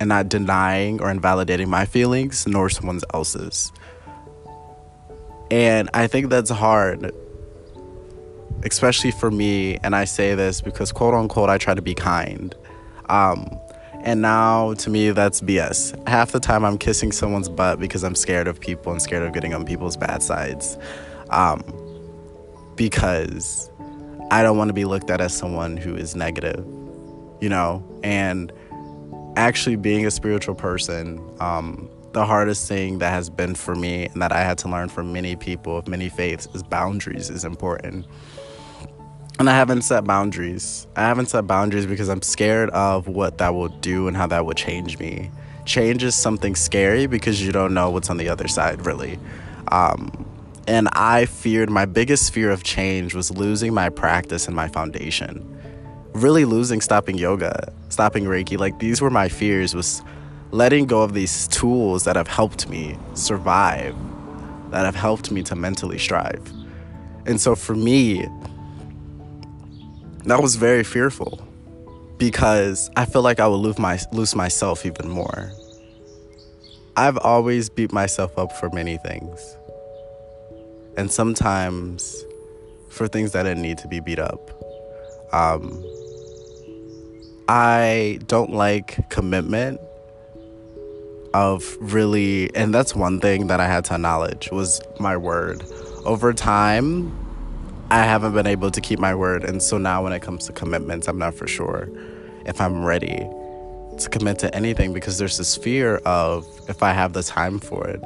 and 0.00 0.08
not 0.08 0.28
denying 0.28 1.00
or 1.00 1.10
invalidating 1.10 1.68
my 1.68 1.84
feelings 1.84 2.46
nor 2.46 2.68
someone 2.70 3.00
else's. 3.12 3.70
And 5.50 5.88
I 5.94 6.06
think 6.06 6.30
that's 6.30 6.50
hard, 6.50 7.14
especially 8.72 9.10
for 9.10 9.30
me. 9.30 9.76
And 9.82 9.94
I 9.94 10.04
say 10.04 10.34
this 10.34 10.60
because, 10.60 10.92
quote 10.92 11.14
unquote, 11.14 11.50
I 11.50 11.58
try 11.58 11.74
to 11.74 11.82
be 11.82 11.94
kind. 11.94 12.54
Um, 13.08 13.58
and 14.02 14.22
now 14.22 14.74
to 14.74 14.90
me, 14.90 15.10
that's 15.10 15.40
BS. 15.40 16.08
Half 16.08 16.32
the 16.32 16.40
time, 16.40 16.64
I'm 16.64 16.78
kissing 16.78 17.12
someone's 17.12 17.48
butt 17.48 17.80
because 17.80 18.04
I'm 18.04 18.14
scared 18.14 18.46
of 18.46 18.60
people 18.60 18.92
and 18.92 19.02
scared 19.02 19.22
of 19.22 19.32
getting 19.32 19.54
on 19.54 19.64
people's 19.64 19.96
bad 19.96 20.22
sides. 20.22 20.78
Um, 21.30 21.62
because 22.76 23.70
I 24.30 24.42
don't 24.42 24.56
want 24.58 24.68
to 24.68 24.74
be 24.74 24.84
looked 24.84 25.10
at 25.10 25.20
as 25.20 25.36
someone 25.36 25.76
who 25.76 25.96
is 25.96 26.14
negative 26.14 26.64
you 27.40 27.48
know, 27.48 27.84
and 28.02 28.52
actually 29.36 29.76
being 29.76 30.06
a 30.06 30.10
spiritual 30.10 30.54
person, 30.54 31.20
um, 31.40 31.90
the 32.12 32.24
hardest 32.24 32.66
thing 32.66 32.98
that 32.98 33.10
has 33.10 33.28
been 33.28 33.54
for 33.54 33.74
me 33.74 34.06
and 34.06 34.22
that 34.22 34.32
I 34.32 34.40
had 34.42 34.56
to 34.58 34.68
learn 34.68 34.88
from 34.88 35.12
many 35.12 35.36
people 35.36 35.76
of 35.76 35.86
many 35.86 36.08
faiths 36.08 36.48
is 36.54 36.62
boundaries 36.62 37.28
is 37.28 37.44
important. 37.44 38.06
And 39.38 39.50
I 39.50 39.54
haven't 39.54 39.82
set 39.82 40.04
boundaries. 40.04 40.86
I 40.96 41.02
haven't 41.02 41.26
set 41.26 41.46
boundaries 41.46 41.84
because 41.84 42.08
I'm 42.08 42.22
scared 42.22 42.70
of 42.70 43.06
what 43.06 43.36
that 43.38 43.54
will 43.54 43.68
do 43.68 44.08
and 44.08 44.16
how 44.16 44.26
that 44.28 44.46
will 44.46 44.54
change 44.54 44.98
me. 44.98 45.30
Change 45.66 46.02
is 46.04 46.14
something 46.14 46.54
scary 46.54 47.06
because 47.06 47.44
you 47.44 47.52
don't 47.52 47.74
know 47.74 47.90
what's 47.90 48.08
on 48.08 48.16
the 48.16 48.30
other 48.30 48.48
side, 48.48 48.86
really. 48.86 49.18
Um, 49.68 50.26
and 50.66 50.88
I 50.92 51.26
feared 51.26 51.68
my 51.68 51.84
biggest 51.84 52.32
fear 52.32 52.50
of 52.50 52.64
change 52.64 53.14
was 53.14 53.30
losing 53.30 53.74
my 53.74 53.90
practice 53.90 54.46
and 54.46 54.56
my 54.56 54.68
foundation. 54.68 55.44
Really 56.14 56.46
losing 56.46 56.80
stopping 56.80 57.18
yoga, 57.18 57.72
stopping 57.90 58.24
Reiki. 58.24 58.58
Like 58.58 58.78
these 58.78 59.02
were 59.02 59.10
my 59.10 59.28
fears 59.28 59.74
was 59.74 60.02
letting 60.50 60.86
go 60.86 61.02
of 61.02 61.12
these 61.12 61.46
tools 61.48 62.04
that 62.04 62.16
have 62.16 62.28
helped 62.28 62.70
me 62.70 62.96
survive, 63.12 63.94
that 64.70 64.86
have 64.86 64.96
helped 64.96 65.30
me 65.30 65.42
to 65.42 65.54
mentally 65.54 65.98
strive. 65.98 66.52
And 67.26 67.40
so 67.40 67.54
for 67.54 67.74
me, 67.74 68.26
that 70.26 70.42
was 70.42 70.56
very 70.56 70.84
fearful 70.84 71.46
because 72.18 72.90
I 72.96 73.04
feel 73.04 73.22
like 73.22 73.40
I 73.40 73.46
would 73.46 73.56
lose, 73.56 73.78
my, 73.78 73.98
lose 74.12 74.34
myself 74.34 74.84
even 74.84 75.08
more. 75.08 75.52
I've 76.96 77.18
always 77.18 77.68
beat 77.68 77.92
myself 77.92 78.38
up 78.38 78.52
for 78.52 78.70
many 78.70 78.96
things. 78.98 79.56
And 80.96 81.10
sometimes 81.10 82.24
for 82.88 83.06
things 83.06 83.32
that 83.32 83.42
didn't 83.42 83.62
need 83.62 83.78
to 83.78 83.88
be 83.88 84.00
beat 84.00 84.18
up. 84.18 84.50
Um, 85.32 85.84
I 87.48 88.18
don't 88.26 88.52
like 88.52 89.08
commitment 89.10 89.80
of 91.34 91.76
really 91.80 92.54
and 92.54 92.74
that's 92.74 92.94
one 92.94 93.20
thing 93.20 93.48
that 93.48 93.60
I 93.60 93.66
had 93.66 93.84
to 93.86 93.94
acknowledge 93.94 94.48
was 94.50 94.80
my 94.98 95.16
word. 95.16 95.62
Over 96.06 96.32
time, 96.32 97.25
I 97.90 98.02
haven't 98.04 98.32
been 98.34 98.46
able 98.46 98.70
to 98.70 98.80
keep 98.80 98.98
my 98.98 99.14
word 99.14 99.44
and 99.44 99.62
so 99.62 99.78
now 99.78 100.02
when 100.02 100.12
it 100.12 100.20
comes 100.20 100.46
to 100.46 100.52
commitments, 100.52 101.08
I'm 101.08 101.18
not 101.18 101.34
for 101.34 101.46
sure 101.46 101.88
if 102.44 102.60
I'm 102.60 102.84
ready 102.84 103.28
to 103.98 104.08
commit 104.10 104.38
to 104.40 104.54
anything 104.54 104.92
because 104.92 105.18
there's 105.18 105.38
this 105.38 105.56
fear 105.56 105.96
of 105.98 106.46
if 106.68 106.82
I 106.82 106.92
have 106.92 107.12
the 107.12 107.22
time 107.22 107.58
for 107.58 107.86
it. 107.86 108.00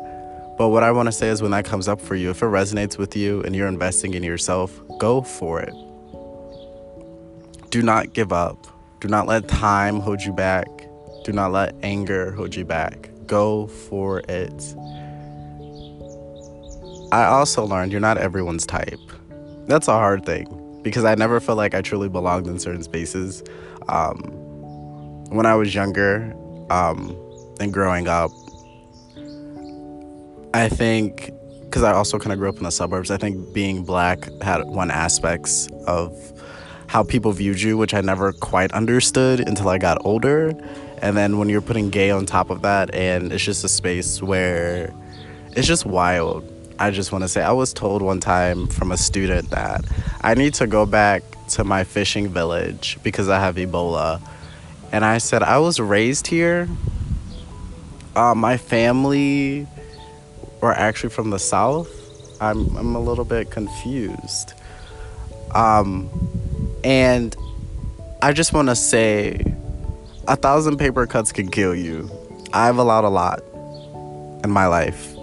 But 0.59 0.69
what 0.69 0.83
I 0.83 0.93
want 0.93 1.07
to 1.07 1.13
say 1.13 1.29
is 1.29 1.43
when 1.43 1.51
that 1.53 1.65
comes 1.65 1.89
up 1.89 2.01
for 2.01 2.15
you, 2.15 2.31
if 2.31 2.43
it 2.43 2.47
resonates 2.47 2.99
with 2.99 3.17
you 3.17 3.43
and 3.43 3.57
you're 3.57 3.69
investing 3.69 4.15
in 4.15 4.23
yourself, 4.23 4.81
go 4.99 5.23
for 5.23 5.61
it. 5.61 5.75
Do 7.71 7.83
not 7.83 8.13
give 8.13 8.33
up. 8.33 8.67
Do 9.01 9.09
not 9.09 9.27
let 9.27 9.49
time 9.49 10.01
hold 10.01 10.23
you 10.23 10.33
back. 10.33 10.67
Do 11.25 11.33
not 11.33 11.53
let 11.53 11.75
anger 11.83 12.33
hold 12.33 12.55
you 12.55 12.65
back 12.65 13.11
go 13.31 13.69
for 13.69 14.23
it. 14.29 14.75
I 17.13 17.27
also 17.27 17.65
learned 17.65 17.93
you're 17.93 18.01
not 18.01 18.19
everyone's 18.19 18.67
type. 18.67 18.99
That's 19.71 19.87
a 19.87 19.93
hard 19.93 20.27
thing 20.27 20.81
because 20.83 21.05
I 21.05 21.15
never 21.15 21.39
felt 21.39 21.57
like 21.57 21.77
I 21.77 21.81
truly 21.81 22.09
belonged 22.09 22.49
in 22.49 22.59
certain 22.59 22.83
spaces. 22.83 23.45
Um, 23.89 24.21
when 25.31 25.47
I 25.47 25.55
was 25.55 25.73
younger 25.73 26.35
um, 26.71 27.17
and 27.61 27.73
growing 27.73 28.09
up, 28.09 28.33
I 30.55 30.69
think 30.69 31.31
because 31.63 31.85
I 31.85 31.93
also 31.93 32.19
kind 32.19 32.33
of 32.33 32.41
grew 32.41 32.49
up 32.49 32.57
in 32.57 32.65
the 32.65 32.73
suburbs, 32.73 33.13
I 33.13 33.17
think 33.17 33.55
being 33.55 33.85
black 33.85 34.29
had 34.43 34.65
one 34.65 34.91
aspects 34.91 35.69
of 35.87 36.17
how 36.89 37.05
people 37.05 37.31
viewed 37.31 37.63
you, 37.63 37.79
which 37.79 37.95
I 37.95 38.01
never 38.01 38.33
quite 38.33 38.73
understood 38.73 39.39
until 39.39 39.69
I 39.69 39.79
got 39.79 40.05
older. 40.05 40.53
And 41.01 41.17
then 41.17 41.39
when 41.39 41.49
you're 41.49 41.61
putting 41.61 41.91
gay 41.91 42.11
on 42.11 42.27
top 42.27 42.51
of 42.51 42.63
that, 42.63 42.93
and 42.93 43.33
it's 43.33 43.45
just 43.45 43.63
a 43.63 43.69
space 43.69 44.21
where 44.21 44.93
it's 45.55 45.69
just 45.69 45.87
wild. 45.87 46.43
I 46.81 46.91
just 46.91 47.13
want 47.13 47.25
to 47.25 47.29
say, 47.29 47.43
I 47.43 47.53
was 47.53 47.75
told 47.75 48.01
one 48.01 48.21
time 48.21 48.67
from 48.67 48.91
a 48.91 48.97
student 48.97 49.51
that 49.51 49.85
I 50.23 50.33
need 50.33 50.55
to 50.55 50.67
go 50.67 50.87
back 50.87 51.23
to 51.51 51.63
my 51.63 51.85
fishing 51.85 52.31
village 52.31 52.99
because 53.03 53.29
I 53.29 53.39
have 53.39 53.57
Ebola. 53.57 54.19
And 54.91 55.05
I 55.05 55.19
said, 55.19 55.43
I 55.43 55.59
was 55.59 55.79
raised 55.79 56.27
here. 56.27 56.71
Uh, 58.17 58.35
my 58.35 58.57
family 58.57 59.67
were 60.63 60.73
actually 60.73 61.11
from 61.11 61.29
the 61.29 61.39
South. 61.39 61.91
I'm, 62.41 62.75
I'm 62.75 62.97
a 62.97 63.01
little 63.01 63.27
bit 63.27 63.51
confused. 63.51 64.55
Um, 65.55 66.09
and 66.83 67.37
I 68.23 68.33
just 68.33 68.55
want 68.55 68.71
to 68.71 68.75
say 68.75 69.55
a 70.27 70.35
thousand 70.35 70.79
paper 70.79 71.07
cuts 71.07 71.31
can 71.31 71.51
kill 71.51 71.75
you. 71.75 72.11
I've 72.55 72.79
allowed 72.79 73.05
a 73.05 73.11
lot 73.11 73.43
in 74.43 74.51
my 74.51 74.67
life. 74.67 75.15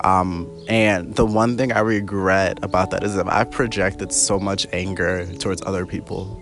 Um, 0.00 0.50
and 0.68 1.14
the 1.14 1.26
one 1.26 1.56
thing 1.56 1.72
I 1.72 1.80
regret 1.80 2.58
about 2.62 2.90
that 2.90 3.04
is 3.04 3.14
that 3.16 3.30
I've 3.30 3.50
projected 3.50 4.12
so 4.12 4.38
much 4.38 4.66
anger 4.72 5.26
towards 5.36 5.62
other 5.62 5.84
people. 5.84 6.40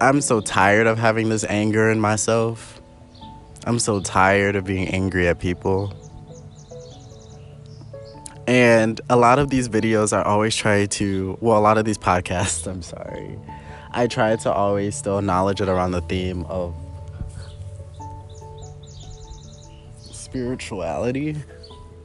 I'm 0.00 0.20
so 0.20 0.40
tired 0.40 0.86
of 0.86 0.98
having 0.98 1.28
this 1.28 1.44
anger 1.44 1.90
in 1.90 1.98
myself. 2.00 2.80
I'm 3.66 3.80
so 3.80 4.00
tired 4.00 4.54
of 4.54 4.64
being 4.64 4.88
angry 4.88 5.26
at 5.26 5.40
people. 5.40 5.92
And 8.46 9.00
a 9.10 9.16
lot 9.16 9.38
of 9.38 9.50
these 9.50 9.68
videos 9.68 10.16
are 10.16 10.24
always 10.24 10.54
try 10.54 10.86
to, 10.86 11.36
well, 11.40 11.58
a 11.58 11.60
lot 11.60 11.76
of 11.76 11.84
these 11.84 11.98
podcasts, 12.08 12.66
I'm 12.66 12.82
sorry, 12.82 13.38
I 13.90 14.06
try 14.06 14.36
to 14.36 14.52
always 14.52 14.94
still 14.94 15.18
acknowledge 15.18 15.60
it 15.60 15.68
around 15.68 15.90
the 15.90 16.02
theme 16.02 16.44
of 16.44 16.74
spirituality. 20.28 21.36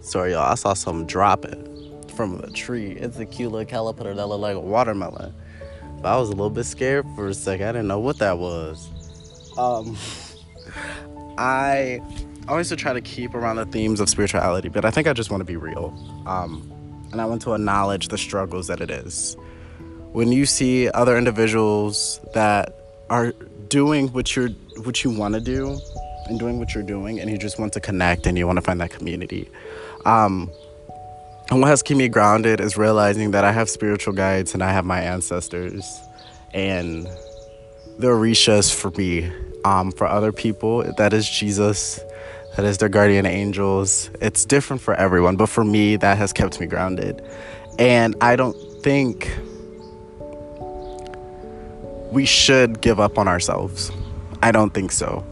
Sorry, 0.02 0.32
y'all, 0.32 0.52
I 0.52 0.56
saw 0.56 0.74
some 0.74 1.06
dropping 1.06 2.04
from 2.16 2.38
the 2.38 2.52
tree. 2.52 2.92
It's 2.92 3.20
a 3.20 3.26
cute 3.26 3.52
little 3.52 3.66
caterpillar 3.66 4.14
that 4.14 4.28
looked 4.28 4.42
like 4.42 4.56
a 4.56 4.60
watermelon. 4.60 5.34
But 6.02 6.14
I 6.14 6.18
was 6.18 6.30
a 6.30 6.34
little 6.34 6.50
bit 6.50 6.66
scared 6.66 7.06
for 7.16 7.28
a 7.28 7.34
second. 7.34 7.68
I 7.68 7.72
didn't 7.72 7.88
know 7.88 8.00
what 8.00 8.20
that 8.20 8.38
was. 8.38 8.90
Um, 9.58 9.98
I 11.38 12.02
always 12.48 12.74
try 12.76 12.94
to 12.94 13.02
keep 13.02 13.34
around 13.34 13.58
the 13.58 13.66
themes 13.66 14.00
of 14.00 14.10
spirituality, 14.10 14.70
but 14.70 14.86
I 14.86 14.92
think 14.92 15.08
I 15.08 15.14
just 15.14 15.32
want 15.32 15.42
to 15.42 15.46
be 15.46 15.56
real. 15.56 15.94
Um, 16.26 16.70
and 17.12 17.22
I 17.22 17.26
want 17.26 17.42
to 17.44 17.54
acknowledge 17.54 18.08
the 18.08 18.18
struggles 18.18 18.68
that 18.68 18.82
it 18.82 18.90
is 18.90 19.38
when 20.14 20.32
you 20.32 20.46
see 20.46 20.90
other 20.90 21.18
individuals 21.18 22.20
that 22.34 22.76
are 23.10 23.32
doing 23.68 24.08
what 24.10 24.36
you're 24.36 24.50
what 24.84 25.04
you 25.04 25.10
want 25.12 25.34
to 25.34 25.42
do 25.42 25.80
and 26.28 26.40
doing 26.40 26.60
what 26.60 26.74
you're 26.74 26.84
doing 26.84 27.20
and 27.20 27.30
you 27.30 27.38
just 27.38 27.60
want 27.60 27.74
to 27.74 27.80
connect 27.80 28.26
and 28.28 28.38
you 28.38 28.48
want 28.48 28.58
to 28.58 28.62
find 28.62 28.80
that 28.82 28.92
community. 28.92 29.50
Um, 30.06 30.50
and 31.50 31.60
what 31.62 31.68
has 31.68 31.84
kept 31.84 31.98
me 31.98 32.08
grounded 32.08 32.60
is 32.60 32.78
realizing 32.78 33.32
that 33.32 33.44
i 33.44 33.52
have 33.52 33.70
spiritual 33.70 34.14
guides 34.14 34.54
and 34.54 34.64
i 34.64 34.72
have 34.72 34.86
my 34.86 35.02
ancestors. 35.02 36.02
And 36.54 37.06
the 37.98 38.08
orishas 38.08 38.74
for 38.74 38.92
me 38.92 39.32
um, 39.66 39.92
for 39.92 40.08
other 40.08 40.32
people. 40.32 40.84
That 40.98 41.14
is 41.14 41.30
jesus. 41.30 42.00
That 42.56 42.66
is 42.66 42.78
their 42.78 42.90
guardian 42.90 43.26
angels. 43.26 44.12
It's 44.22 44.46
different 44.46 44.82
for 44.82 44.94
everyone 44.94 45.36
but 45.36 45.48
for 45.48 45.64
me 45.64 45.96
that 45.98 46.18
has 46.18 46.34
kept 46.34 46.60
me 46.60 46.68
grounded. 46.68 47.22
And 47.80 48.16
i 48.22 48.36
don't 48.36 48.56
think 48.84 49.30
we 52.12 52.26
should 52.26 52.80
give 52.80 53.00
up 53.00 53.18
on 53.18 53.28
ourselves. 53.28 53.92
I 54.44 54.52
don't 54.52 54.74
think 54.74 54.92
so. 54.92 55.26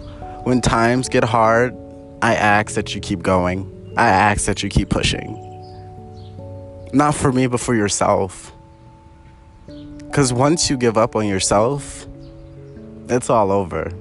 When 0.43 0.59
times 0.59 1.07
get 1.07 1.23
hard, 1.23 1.75
I 2.23 2.33
ask 2.33 2.73
that 2.73 2.95
you 2.95 3.01
keep 3.01 3.21
going. 3.21 3.93
I 3.95 4.07
ask 4.07 4.45
that 4.45 4.63
you 4.63 4.69
keep 4.69 4.89
pushing. 4.89 5.37
Not 6.93 7.13
for 7.13 7.31
me, 7.31 7.45
but 7.45 7.59
for 7.59 7.75
yourself. 7.75 8.51
Because 9.67 10.33
once 10.33 10.69
you 10.69 10.77
give 10.77 10.97
up 10.97 11.15
on 11.15 11.27
yourself, 11.27 12.07
it's 13.07 13.29
all 13.29 13.51
over. 13.51 13.91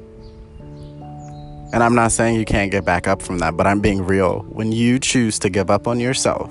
And 1.72 1.82
I'm 1.82 1.94
not 1.94 2.10
saying 2.10 2.36
you 2.36 2.46
can't 2.46 2.70
get 2.70 2.84
back 2.86 3.06
up 3.06 3.20
from 3.20 3.38
that, 3.38 3.56
but 3.56 3.66
I'm 3.66 3.80
being 3.80 4.04
real. 4.04 4.40
When 4.48 4.72
you 4.72 4.98
choose 4.98 5.38
to 5.40 5.50
give 5.50 5.70
up 5.70 5.86
on 5.86 6.00
yourself, 6.00 6.50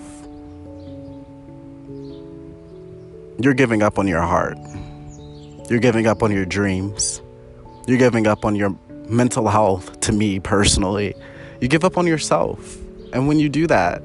you're 3.39 3.55
giving 3.55 3.81
up 3.81 3.97
on 3.97 4.07
your 4.07 4.21
heart. 4.21 4.57
You're 5.69 5.79
giving 5.79 6.05
up 6.07 6.21
on 6.21 6.31
your 6.31 6.45
dreams. 6.45 7.21
You're 7.87 7.97
giving 7.97 8.27
up 8.27 8.45
on 8.45 8.55
your 8.55 8.77
mental 9.09 9.47
health, 9.47 9.99
to 10.01 10.11
me 10.11 10.39
personally. 10.39 11.15
You 11.59 11.67
give 11.67 11.83
up 11.83 11.97
on 11.97 12.07
yourself. 12.07 12.77
And 13.11 13.27
when 13.27 13.39
you 13.39 13.49
do 13.49 13.67
that, 13.67 14.01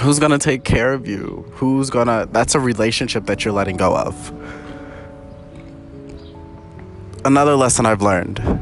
who's 0.00 0.18
gonna 0.18 0.38
take 0.38 0.64
care 0.64 0.92
of 0.92 1.06
you? 1.06 1.44
Who's 1.52 1.90
gonna, 1.90 2.28
that's 2.30 2.54
a 2.54 2.60
relationship 2.60 3.26
that 3.26 3.44
you're 3.44 3.54
letting 3.54 3.76
go 3.76 3.96
of. 3.96 4.32
Another 7.24 7.54
lesson 7.56 7.86
I've 7.86 8.02
learned 8.02 8.60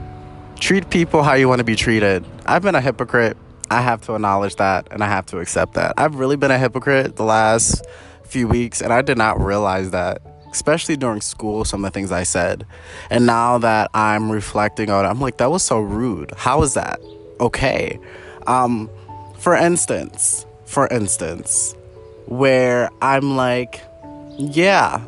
treat 0.59 0.91
people 0.91 1.23
how 1.23 1.35
you 1.35 1.49
wanna 1.49 1.65
be 1.65 1.77
treated. 1.77 2.25
I've 2.45 2.63
been 2.63 2.75
a 2.75 2.81
hypocrite. 2.81 3.37
I 3.71 3.81
have 3.83 4.01
to 4.03 4.15
acknowledge 4.15 4.57
that 4.57 4.89
and 4.91 5.05
I 5.05 5.07
have 5.07 5.27
to 5.27 5.39
accept 5.39 5.75
that. 5.75 5.95
I've 5.97 6.17
really 6.17 6.37
been 6.37 6.51
a 6.51 6.59
hypocrite 6.59 7.17
the 7.17 7.25
last 7.25 7.85
few 8.25 8.49
weeks 8.49 8.83
and 8.83 8.93
I 8.93 9.03
did 9.03 9.19
not 9.19 9.41
realize 9.41 9.91
that 9.91 10.23
especially 10.51 10.97
during 10.97 11.21
school, 11.21 11.65
some 11.65 11.85
of 11.85 11.93
the 11.93 11.95
things 11.95 12.13
I 12.13 12.23
said. 12.23 12.67
And 13.11 13.27
now 13.27 13.59
that 13.59 13.91
I'm 13.95 14.31
reflecting 14.31 14.91
on 14.91 15.05
it, 15.05 15.09
I'm 15.09 15.21
like, 15.21 15.39
that 15.39 15.51
was 15.51 15.63
so 15.63 15.81
rude. 15.81 16.33
How 16.37 16.63
is 16.63 16.75
that 16.75 17.01
okay? 17.41 17.99
Um, 18.47 18.91
for 19.39 19.55
instance, 19.55 20.47
for 20.65 20.87
instance, 20.89 21.75
where 22.27 22.91
I'm 23.01 23.37
like, 23.37 23.81
yeah, 24.37 25.01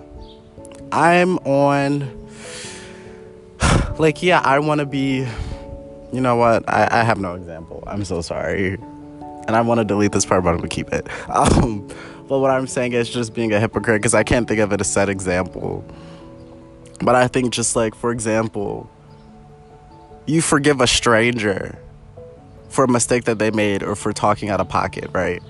I'm 0.92 1.38
on, 1.38 2.28
like, 3.98 4.22
yeah, 4.22 4.40
I 4.44 4.58
want 4.58 4.80
to 4.80 4.86
be, 4.86 5.26
you 6.12 6.20
know 6.20 6.36
what? 6.36 6.68
I, 6.68 6.88
I 7.00 7.02
have 7.02 7.18
no 7.18 7.34
example. 7.34 7.84
I'm 7.86 8.04
so 8.04 8.20
sorry. 8.22 8.74
And 9.46 9.56
I 9.56 9.60
want 9.62 9.78
to 9.78 9.84
delete 9.84 10.12
this 10.12 10.24
part, 10.24 10.44
but 10.44 10.50
I'm 10.50 10.58
going 10.58 10.68
to 10.68 10.74
keep 10.74 10.92
it. 10.92 11.06
Um, 11.28 11.88
but 12.30 12.38
what 12.38 12.52
I'm 12.52 12.68
saying 12.68 12.92
is 12.92 13.10
just 13.10 13.34
being 13.34 13.52
a 13.52 13.58
hypocrite 13.58 14.00
because 14.00 14.14
I 14.14 14.22
can't 14.22 14.46
think 14.46 14.60
of 14.60 14.72
it 14.72 14.80
a 14.80 14.84
set 14.84 15.08
example. 15.08 15.84
But 17.00 17.16
I 17.16 17.26
think 17.26 17.52
just 17.52 17.74
like, 17.74 17.92
for 17.92 18.12
example, 18.12 18.88
you 20.26 20.40
forgive 20.40 20.80
a 20.80 20.86
stranger 20.86 21.76
for 22.68 22.84
a 22.84 22.88
mistake 22.88 23.24
that 23.24 23.40
they 23.40 23.50
made 23.50 23.82
or 23.82 23.96
for 23.96 24.12
talking 24.12 24.48
out 24.48 24.60
of 24.60 24.68
pocket, 24.68 25.10
right? 25.12 25.42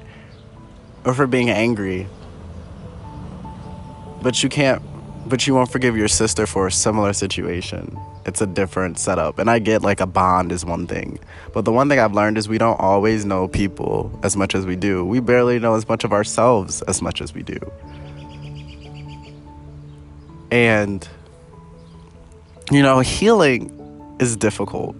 Or 1.04 1.12
for 1.12 1.26
being 1.26 1.50
angry. 1.50 2.06
But 4.22 4.42
you 4.42 4.48
can't, 4.48 4.80
but 5.28 5.46
you 5.46 5.54
won't 5.54 5.70
forgive 5.70 5.98
your 5.98 6.08
sister 6.08 6.46
for 6.46 6.66
a 6.66 6.72
similar 6.72 7.12
situation 7.12 7.94
it's 8.26 8.40
a 8.40 8.46
different 8.46 8.98
setup. 8.98 9.38
And 9.38 9.50
I 9.50 9.58
get 9.58 9.82
like 9.82 10.00
a 10.00 10.06
bond 10.06 10.52
is 10.52 10.64
one 10.64 10.86
thing. 10.86 11.18
But 11.52 11.64
the 11.64 11.72
one 11.72 11.88
thing 11.88 11.98
I've 11.98 12.14
learned 12.14 12.38
is 12.38 12.48
we 12.48 12.58
don't 12.58 12.78
always 12.78 13.24
know 13.24 13.48
people 13.48 14.18
as 14.22 14.36
much 14.36 14.54
as 14.54 14.66
we 14.66 14.76
do. 14.76 15.04
We 15.04 15.20
barely 15.20 15.58
know 15.58 15.74
as 15.74 15.88
much 15.88 16.04
of 16.04 16.12
ourselves 16.12 16.82
as 16.82 17.00
much 17.00 17.20
as 17.20 17.34
we 17.34 17.42
do. 17.42 17.58
And, 20.50 21.06
you 22.70 22.82
know, 22.82 23.00
healing 23.00 24.16
is 24.18 24.36
difficult. 24.36 24.96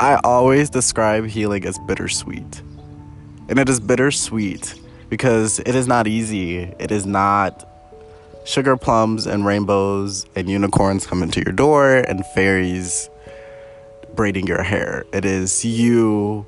I 0.00 0.20
always 0.24 0.68
describe 0.70 1.26
healing 1.26 1.64
as 1.64 1.78
bittersweet. 1.86 2.62
And 3.48 3.58
it 3.58 3.68
is 3.68 3.80
bittersweet 3.80 4.74
because 5.08 5.60
it 5.60 5.74
is 5.74 5.86
not 5.86 6.06
easy. 6.06 6.58
It 6.58 6.90
is 6.90 7.06
not 7.06 7.75
sugar 8.46 8.76
plums 8.76 9.26
and 9.26 9.44
rainbows 9.44 10.24
and 10.36 10.48
unicorns 10.48 11.04
coming 11.06 11.30
to 11.32 11.42
your 11.44 11.52
door 11.52 11.96
and 11.96 12.24
fairies 12.26 13.10
braiding 14.14 14.46
your 14.46 14.62
hair. 14.62 15.04
It 15.12 15.24
is 15.24 15.64
you 15.64 16.46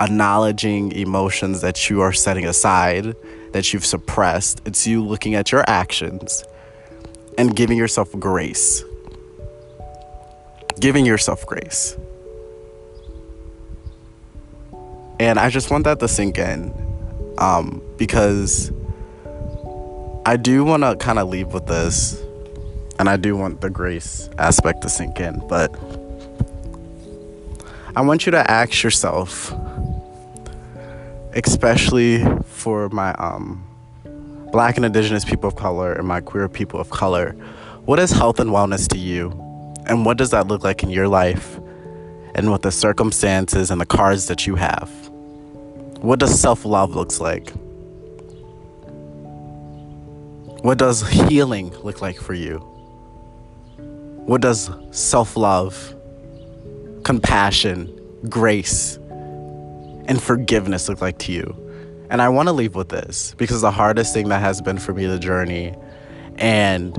acknowledging 0.00 0.92
emotions 0.92 1.60
that 1.60 1.88
you 1.88 2.00
are 2.00 2.12
setting 2.12 2.46
aside, 2.46 3.14
that 3.52 3.72
you've 3.72 3.84
suppressed. 3.84 4.62
It's 4.64 4.86
you 4.86 5.04
looking 5.04 5.34
at 5.34 5.52
your 5.52 5.62
actions 5.68 6.44
and 7.36 7.54
giving 7.54 7.76
yourself 7.76 8.10
grace. 8.18 8.82
Giving 10.80 11.04
yourself 11.04 11.46
grace. 11.46 11.96
And 15.20 15.38
I 15.38 15.50
just 15.50 15.70
want 15.70 15.84
that 15.84 16.00
to 16.00 16.08
sink 16.08 16.38
in 16.38 16.72
um, 17.38 17.82
because 17.98 18.72
I 20.26 20.38
do 20.38 20.64
want 20.64 20.82
to 20.84 20.96
kind 20.96 21.18
of 21.18 21.28
leave 21.28 21.52
with 21.52 21.66
this, 21.66 22.18
and 22.98 23.10
I 23.10 23.18
do 23.18 23.36
want 23.36 23.60
the 23.60 23.68
grace 23.68 24.30
aspect 24.38 24.80
to 24.82 24.88
sink 24.88 25.20
in, 25.20 25.46
but 25.48 25.70
I 27.94 28.00
want 28.00 28.24
you 28.24 28.32
to 28.32 28.50
ask 28.50 28.82
yourself, 28.82 29.52
especially 31.34 32.24
for 32.46 32.88
my 32.88 33.12
um, 33.14 33.62
black 34.50 34.76
and 34.78 34.86
indigenous 34.86 35.26
people 35.26 35.48
of 35.48 35.56
color 35.56 35.92
and 35.92 36.08
my 36.08 36.22
queer 36.22 36.48
people 36.48 36.80
of 36.80 36.88
color, 36.88 37.32
what 37.84 37.98
is 37.98 38.10
health 38.10 38.40
and 38.40 38.48
wellness 38.48 38.88
to 38.88 38.98
you? 38.98 39.28
And 39.86 40.06
what 40.06 40.16
does 40.16 40.30
that 40.30 40.48
look 40.48 40.64
like 40.64 40.82
in 40.82 40.88
your 40.88 41.06
life 41.06 41.58
and 42.34 42.50
with 42.50 42.62
the 42.62 42.72
circumstances 42.72 43.70
and 43.70 43.78
the 43.78 43.86
cards 43.86 44.28
that 44.28 44.46
you 44.46 44.54
have? 44.54 44.90
What 46.00 46.18
does 46.18 46.40
self 46.40 46.64
love 46.64 46.96
looks 46.96 47.20
like? 47.20 47.52
What 50.64 50.78
does 50.78 51.06
healing 51.06 51.76
look 51.82 52.00
like 52.00 52.16
for 52.16 52.32
you? 52.32 52.56
What 54.24 54.40
does 54.40 54.70
self 54.92 55.36
love, 55.36 55.94
compassion, 57.02 57.94
grace, 58.30 58.96
and 60.06 60.22
forgiveness 60.22 60.88
look 60.88 61.02
like 61.02 61.18
to 61.18 61.32
you? 61.32 62.06
And 62.08 62.22
I 62.22 62.30
want 62.30 62.48
to 62.48 62.54
leave 62.54 62.74
with 62.74 62.88
this 62.88 63.34
because 63.36 63.60
the 63.60 63.70
hardest 63.70 64.14
thing 64.14 64.30
that 64.30 64.40
has 64.40 64.62
been 64.62 64.78
for 64.78 64.94
me 64.94 65.04
the 65.04 65.18
journey, 65.18 65.74
and 66.36 66.96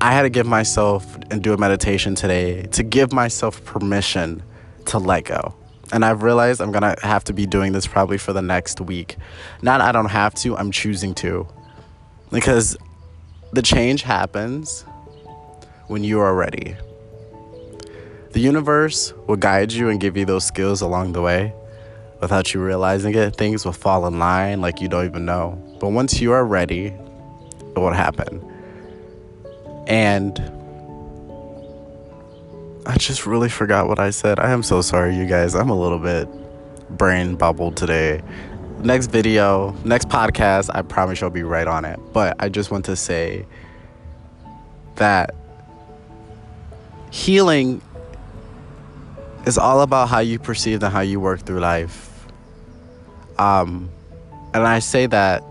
I 0.00 0.12
had 0.12 0.22
to 0.22 0.30
give 0.30 0.46
myself 0.46 1.18
and 1.32 1.42
do 1.42 1.52
a 1.52 1.56
meditation 1.56 2.14
today 2.14 2.62
to 2.62 2.84
give 2.84 3.12
myself 3.12 3.64
permission 3.64 4.40
to 4.84 5.00
let 5.00 5.24
go. 5.24 5.52
And 5.92 6.04
I've 6.04 6.22
realized 6.22 6.60
I'm 6.60 6.70
gonna 6.70 6.94
have 7.02 7.24
to 7.24 7.32
be 7.32 7.44
doing 7.44 7.72
this 7.72 7.88
probably 7.88 8.18
for 8.18 8.32
the 8.32 8.40
next 8.40 8.80
week. 8.80 9.16
Not 9.62 9.80
I 9.80 9.90
don't 9.90 10.10
have 10.10 10.32
to, 10.36 10.56
I'm 10.56 10.70
choosing 10.70 11.12
to 11.16 11.48
because 12.34 12.76
the 13.52 13.62
change 13.62 14.02
happens 14.02 14.84
when 15.86 16.02
you 16.02 16.18
are 16.18 16.34
ready. 16.34 16.76
The 18.32 18.40
universe 18.40 19.14
will 19.28 19.36
guide 19.36 19.72
you 19.72 19.88
and 19.88 20.00
give 20.00 20.16
you 20.16 20.24
those 20.24 20.44
skills 20.44 20.80
along 20.80 21.12
the 21.12 21.22
way. 21.22 21.54
Without 22.20 22.52
you 22.52 22.60
realizing 22.60 23.14
it, 23.14 23.36
things 23.36 23.64
will 23.64 23.72
fall 23.72 24.06
in 24.06 24.18
line 24.18 24.60
like 24.60 24.80
you 24.80 24.88
don't 24.88 25.04
even 25.04 25.24
know. 25.24 25.62
But 25.78 25.90
once 25.90 26.20
you 26.20 26.32
are 26.32 26.44
ready, 26.44 26.86
it 26.86 27.78
will 27.78 27.92
happen. 27.92 28.42
And 29.86 30.36
I 32.86 32.96
just 32.96 33.26
really 33.26 33.48
forgot 33.48 33.86
what 33.86 34.00
I 34.00 34.10
said. 34.10 34.40
I 34.40 34.50
am 34.50 34.64
so 34.64 34.80
sorry, 34.82 35.14
you 35.16 35.26
guys. 35.26 35.54
I'm 35.54 35.70
a 35.70 35.78
little 35.78 36.00
bit 36.00 36.28
brain 36.90 37.36
bubbled 37.36 37.76
today 37.76 38.22
next 38.84 39.06
video, 39.06 39.74
next 39.84 40.08
podcast, 40.08 40.70
I 40.74 40.82
promise 40.82 41.20
you'll 41.20 41.30
be 41.30 41.42
right 41.42 41.66
on 41.66 41.84
it. 41.84 41.98
But 42.12 42.36
I 42.38 42.48
just 42.48 42.70
want 42.70 42.84
to 42.86 42.96
say 42.96 43.46
that 44.96 45.34
healing 47.10 47.80
is 49.46 49.58
all 49.58 49.80
about 49.80 50.08
how 50.08 50.20
you 50.20 50.38
perceive 50.38 50.82
and 50.82 50.92
how 50.92 51.00
you 51.00 51.18
work 51.18 51.40
through 51.40 51.60
life. 51.60 52.26
Um, 53.38 53.90
and 54.52 54.62
I 54.62 54.78
say 54.78 55.06
that 55.06 55.42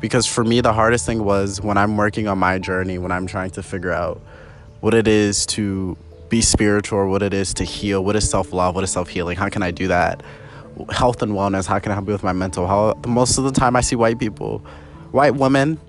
because 0.00 0.26
for 0.26 0.42
me, 0.42 0.60
the 0.60 0.72
hardest 0.72 1.06
thing 1.06 1.24
was 1.24 1.60
when 1.60 1.76
I'm 1.76 1.96
working 1.96 2.26
on 2.26 2.38
my 2.38 2.58
journey, 2.58 2.98
when 2.98 3.12
I'm 3.12 3.26
trying 3.26 3.50
to 3.50 3.62
figure 3.62 3.92
out 3.92 4.20
what 4.80 4.94
it 4.94 5.06
is 5.06 5.46
to 5.46 5.96
be 6.28 6.40
spiritual, 6.40 7.08
what 7.08 7.22
it 7.22 7.34
is 7.34 7.54
to 7.54 7.64
heal, 7.64 8.02
what 8.04 8.16
is 8.16 8.28
self 8.28 8.52
love, 8.52 8.74
what 8.74 8.82
is 8.82 8.90
self 8.90 9.08
healing, 9.08 9.36
how 9.36 9.48
can 9.48 9.62
I 9.62 9.70
do 9.70 9.88
that? 9.88 10.22
Health 10.90 11.22
and 11.22 11.32
wellness. 11.32 11.66
How 11.66 11.78
can 11.78 11.92
I 11.92 11.94
help 11.94 12.06
you 12.06 12.12
with 12.12 12.22
my 12.22 12.32
mental 12.32 12.66
health? 12.66 13.06
Most 13.06 13.38
of 13.38 13.44
the 13.44 13.52
time, 13.52 13.76
I 13.76 13.80
see 13.80 13.96
white 13.96 14.18
people, 14.18 14.58
white 15.10 15.34
women, 15.34 15.80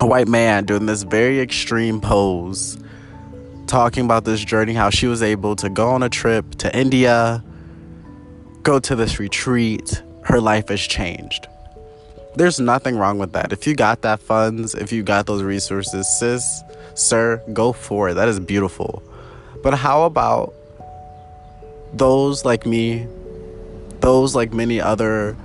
a 0.00 0.06
white 0.06 0.28
man 0.28 0.64
doing 0.64 0.86
this 0.86 1.02
very 1.02 1.40
extreme 1.40 2.00
pose, 2.00 2.78
talking 3.66 4.04
about 4.04 4.24
this 4.24 4.44
journey, 4.44 4.74
how 4.74 4.90
she 4.90 5.06
was 5.06 5.22
able 5.22 5.56
to 5.56 5.68
go 5.68 5.90
on 5.90 6.02
a 6.02 6.08
trip 6.08 6.54
to 6.56 6.76
India, 6.76 7.42
go 8.62 8.78
to 8.78 8.94
this 8.96 9.18
retreat. 9.18 10.02
Her 10.22 10.40
life 10.40 10.68
has 10.68 10.80
changed. 10.80 11.46
There's 12.34 12.60
nothing 12.60 12.98
wrong 12.98 13.18
with 13.18 13.32
that. 13.32 13.52
If 13.52 13.66
you 13.66 13.74
got 13.74 14.02
that 14.02 14.20
funds, 14.20 14.74
if 14.74 14.92
you 14.92 15.02
got 15.02 15.26
those 15.26 15.42
resources, 15.42 16.06
sis, 16.18 16.62
sir, 16.94 17.42
go 17.52 17.72
for 17.72 18.10
it. 18.10 18.14
That 18.14 18.28
is 18.28 18.40
beautiful. 18.40 19.02
But 19.62 19.74
how 19.74 20.02
about 20.02 20.52
those 21.94 22.44
like 22.44 22.66
me 22.66 23.06
those, 24.00 24.34
like 24.34 24.52
many 24.52 24.80
other 24.80 25.36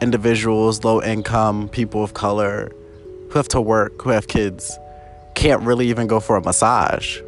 individuals, 0.00 0.84
low 0.84 1.02
income, 1.02 1.68
people 1.68 2.02
of 2.02 2.14
color, 2.14 2.72
who 3.28 3.38
have 3.38 3.48
to 3.48 3.60
work, 3.60 4.02
who 4.02 4.10
have 4.10 4.28
kids, 4.28 4.78
can't 5.34 5.62
really 5.62 5.88
even 5.88 6.06
go 6.06 6.20
for 6.20 6.36
a 6.36 6.42
massage. 6.42 7.20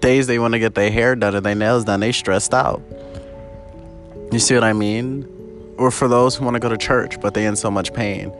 Days 0.00 0.26
they 0.26 0.38
want 0.38 0.52
to 0.52 0.58
get 0.58 0.74
their 0.74 0.90
hair 0.90 1.16
done 1.16 1.34
and 1.34 1.44
their 1.44 1.54
nails 1.54 1.84
done, 1.84 2.00
they 2.00 2.12
stressed 2.12 2.54
out. 2.54 2.82
You 4.32 4.38
see 4.38 4.54
what 4.54 4.64
I 4.64 4.72
mean? 4.72 5.26
Or 5.78 5.90
for 5.90 6.08
those 6.08 6.36
who 6.36 6.44
want 6.44 6.54
to 6.54 6.60
go 6.60 6.68
to 6.68 6.76
church, 6.76 7.20
but 7.20 7.34
they 7.34 7.46
in 7.46 7.56
so 7.56 7.70
much 7.70 7.92
pain. 7.92 8.32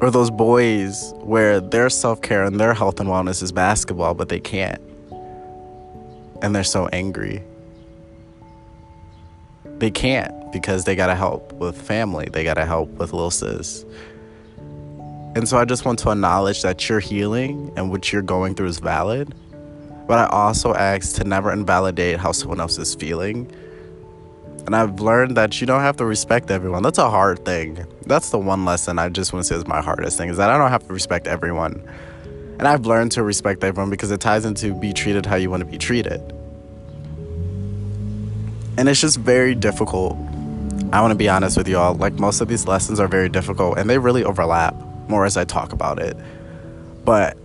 Or 0.00 0.10
those 0.10 0.30
boys 0.30 1.12
where 1.18 1.60
their 1.60 1.90
self 1.90 2.22
care 2.22 2.44
and 2.44 2.58
their 2.58 2.72
health 2.72 3.00
and 3.00 3.08
wellness 3.08 3.42
is 3.42 3.52
basketball, 3.52 4.14
but 4.14 4.30
they 4.30 4.40
can't. 4.40 4.80
And 6.42 6.54
they're 6.54 6.64
so 6.64 6.88
angry 6.88 7.42
they 9.80 9.90
can't 9.90 10.52
because 10.52 10.84
they 10.84 10.94
gotta 10.94 11.14
help 11.14 11.52
with 11.54 11.80
family. 11.80 12.28
They 12.30 12.44
gotta 12.44 12.66
help 12.66 12.90
with 12.90 13.12
little 13.12 13.30
sis. 13.30 13.84
And 15.34 15.48
so 15.48 15.58
I 15.58 15.64
just 15.64 15.84
want 15.84 15.98
to 16.00 16.10
acknowledge 16.10 16.62
that 16.62 16.88
your 16.88 17.00
healing 17.00 17.72
and 17.76 17.90
what 17.90 18.12
you're 18.12 18.22
going 18.22 18.54
through 18.54 18.66
is 18.66 18.78
valid. 18.78 19.34
But 20.06 20.18
I 20.18 20.26
also 20.26 20.74
ask 20.74 21.16
to 21.16 21.24
never 21.24 21.52
invalidate 21.52 22.18
how 22.18 22.32
someone 22.32 22.60
else 22.60 22.78
is 22.78 22.94
feeling. 22.94 23.50
And 24.66 24.76
I've 24.76 25.00
learned 25.00 25.36
that 25.36 25.60
you 25.60 25.66
don't 25.66 25.80
have 25.80 25.96
to 25.98 26.04
respect 26.04 26.50
everyone. 26.50 26.82
That's 26.82 26.98
a 26.98 27.08
hard 27.08 27.44
thing. 27.44 27.86
That's 28.06 28.30
the 28.30 28.38
one 28.38 28.64
lesson 28.64 28.98
I 28.98 29.08
just 29.08 29.32
want 29.32 29.46
to 29.46 29.48
say 29.48 29.56
is 29.56 29.66
my 29.66 29.80
hardest 29.80 30.18
thing 30.18 30.28
is 30.28 30.36
that 30.36 30.50
I 30.50 30.58
don't 30.58 30.70
have 30.70 30.86
to 30.88 30.92
respect 30.92 31.26
everyone. 31.26 31.82
And 32.58 32.68
I've 32.68 32.84
learned 32.84 33.12
to 33.12 33.22
respect 33.22 33.64
everyone 33.64 33.88
because 33.88 34.10
it 34.10 34.20
ties 34.20 34.44
into 34.44 34.74
be 34.74 34.92
treated 34.92 35.24
how 35.24 35.36
you 35.36 35.48
want 35.48 35.60
to 35.60 35.64
be 35.64 35.78
treated. 35.78 36.20
And 38.76 38.88
it's 38.88 39.00
just 39.00 39.18
very 39.18 39.54
difficult. 39.54 40.16
I 40.92 41.00
want 41.00 41.12
to 41.12 41.16
be 41.16 41.28
honest 41.28 41.56
with 41.56 41.68
y'all. 41.68 41.94
Like, 41.94 42.14
most 42.14 42.40
of 42.40 42.48
these 42.48 42.66
lessons 42.66 42.98
are 42.98 43.08
very 43.08 43.28
difficult 43.28 43.78
and 43.78 43.88
they 43.88 43.98
really 43.98 44.24
overlap 44.24 44.74
more 45.08 45.24
as 45.24 45.36
I 45.36 45.44
talk 45.44 45.72
about 45.72 45.98
it. 45.98 46.16
But 47.04 47.36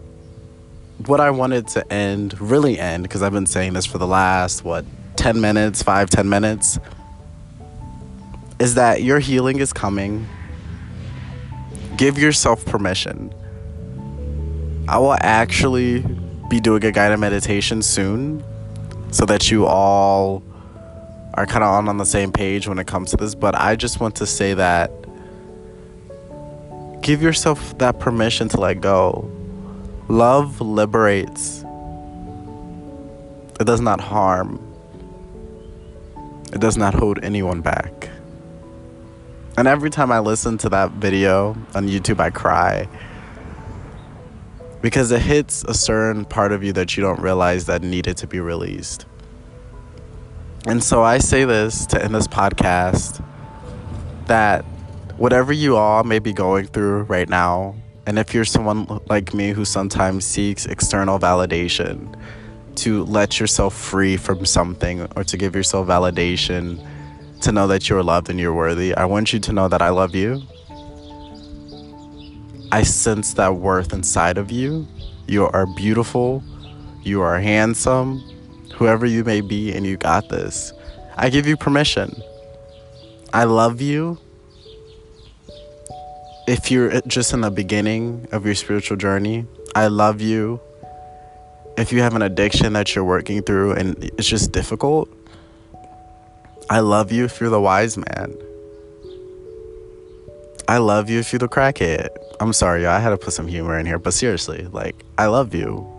what 1.06 1.20
I 1.20 1.32
wanted 1.32 1.68
to 1.70 1.92
end, 1.92 2.40
really 2.40 2.80
end, 2.80 3.04
because 3.04 3.22
I've 3.22 3.34
been 3.34 3.46
saying 3.46 3.74
this 3.74 3.86
for 3.86 3.98
the 3.98 4.08
last, 4.08 4.64
what, 4.64 4.86
10 5.18 5.42
minutes, 5.42 5.84
five, 5.84 6.10
10 6.10 6.30
minutes, 6.30 6.80
is 8.60 8.76
that 8.76 9.04
your 9.04 9.20
healing 9.20 9.60
is 9.60 9.74
coming. 9.74 10.28
Give 11.98 12.18
yourself 12.18 12.66
permission. 12.66 13.34
I 14.88 14.98
will 15.00 15.18
actually 15.20 16.06
be 16.50 16.60
doing 16.60 16.84
a 16.86 16.92
guided 16.92 17.20
meditation 17.20 17.82
soon 17.82 18.44
so 19.12 19.26
that 19.26 19.50
you 19.50 19.66
all 19.66 20.44
are 21.36 21.46
kind 21.46 21.64
of 21.64 21.70
on, 21.70 21.88
on 21.88 21.98
the 21.98 22.06
same 22.06 22.32
page 22.32 22.68
when 22.68 22.80
it 22.80 22.88
comes 22.88 23.12
to 23.12 23.18
this. 23.18 23.36
But 23.36 23.56
I 23.56 23.76
just 23.76 24.00
want 24.00 24.16
to 24.16 24.26
say 24.26 24.54
that 24.56 24.92
give 27.02 27.22
yourself 27.22 27.78
that 27.78 28.00
permission 28.00 28.50
to 28.50 28.60
let 28.60 28.82
go. 28.82 29.30
Love 30.08 30.62
liberates, 30.62 31.64
it 33.60 33.66
does 33.66 33.82
not 33.82 34.00
harm, 34.00 34.60
it 36.54 36.60
does 36.60 36.78
not 36.78 36.94
hold 36.94 37.20
anyone 37.24 37.62
back. 37.62 38.10
And 39.58 39.68
every 39.68 39.90
time 39.90 40.12
I 40.12 40.20
listen 40.20 40.58
to 40.60 40.70
that 40.70 40.92
video 40.92 41.52
on 41.74 41.88
YouTube, 41.88 42.20
I 42.20 42.30
cry 42.30 42.88
because 44.82 45.12
it 45.12 45.22
hits 45.22 45.64
a 45.64 45.74
certain 45.74 46.26
part 46.26 46.52
of 46.52 46.64
you 46.64 46.72
that 46.74 46.96
you 46.96 47.02
don't 47.02 47.20
realize 47.20 47.66
that 47.66 47.82
needed 47.82 48.18
to 48.18 48.28
be 48.28 48.40
released. 48.40 49.06
And 50.68 50.84
so 50.84 51.04
I 51.04 51.20
say 51.20 51.46
this 51.46 51.86
to 51.88 52.04
end 52.04 52.16
this 52.16 52.28
podcast 52.28 53.24
that 54.26 54.66
whatever 55.18 55.54
you 55.54 55.78
all 55.78 56.04
may 56.04 56.18
be 56.18 56.34
going 56.34 56.66
through 56.66 57.04
right 57.04 57.30
now, 57.30 57.76
and 58.08 58.18
if 58.18 58.34
you're 58.34 58.46
someone 58.46 59.00
like 59.08 59.34
me 59.34 59.52
who 59.52 59.64
sometimes 59.64 60.26
seeks 60.26 60.66
external 60.66 61.20
validation 61.20 62.16
to 62.78 63.04
let 63.06 63.40
yourself 63.40 63.76
free 63.76 64.18
from 64.18 64.44
something 64.44 65.08
or 65.16 65.24
to 65.24 65.38
give 65.38 65.56
yourself 65.56 65.88
validation 65.88 66.84
to 67.42 67.52
know 67.52 67.68
that 67.68 67.88
you're 67.88 68.04
loved 68.04 68.30
and 68.32 68.40
you're 68.40 68.54
worthy, 68.54 68.96
I 68.96 69.06
want 69.06 69.34
you 69.34 69.40
to 69.40 69.54
know 69.54 69.68
that 69.68 69.84
I 69.84 69.90
love 69.90 70.16
you. 70.16 70.42
I 72.72 72.82
sense 72.82 73.36
that 73.36 73.56
worth 73.56 73.94
inside 73.94 74.40
of 74.40 74.52
you. 74.52 74.88
You 75.28 75.46
are 75.46 75.68
beautiful. 75.76 76.44
You 77.04 77.22
are 77.22 77.40
handsome. 77.40 78.35
Whoever 78.76 79.06
you 79.06 79.24
may 79.24 79.42
be, 79.42 79.74
and 79.74 79.86
you 79.86 79.98
got 79.98 80.30
this. 80.30 80.74
I 81.18 81.30
give 81.30 81.48
you 81.48 81.58
permission. 81.58 82.22
I 83.34 83.46
love 83.46 83.82
you 83.82 84.18
if 86.48 86.70
you're 86.70 87.02
just 87.02 87.34
in 87.34 87.42
the 87.42 87.50
beginning 87.50 88.28
of 88.32 88.46
your 88.46 88.56
spiritual 88.56 88.98
journey, 88.98 89.46
I 89.74 89.88
love 89.88 90.22
you. 90.22 90.60
If 91.78 91.92
you 91.92 92.02
have 92.02 92.16
an 92.16 92.22
addiction 92.22 92.74
that 92.74 92.96
you're 92.96 93.04
working 93.04 93.42
through 93.42 93.74
and 93.74 94.04
it's 94.18 94.28
just 94.28 94.52
difficult, 94.52 95.10
I 96.70 96.80
love 96.80 97.12
you 97.12 97.26
if 97.26 97.40
you're 97.40 97.50
the 97.50 97.62
wise 97.62 97.98
man. 97.98 98.36
I 100.68 100.78
love 100.78 101.10
you 101.10 101.20
if 101.20 101.32
you're 101.34 101.40
the 101.40 101.48
crackhead. 101.48 102.10
I'm 102.40 102.54
sorry, 102.54 102.86
I 102.86 103.00
had 103.00 103.10
to 103.10 103.18
put 103.18 103.34
some 103.34 103.48
humor 103.48 103.78
in 103.78 103.86
here, 103.86 104.00
but 104.00 104.14
seriously, 104.14 104.68
like, 104.72 104.96
I 105.18 105.28
love 105.28 105.54
you. 105.54 105.92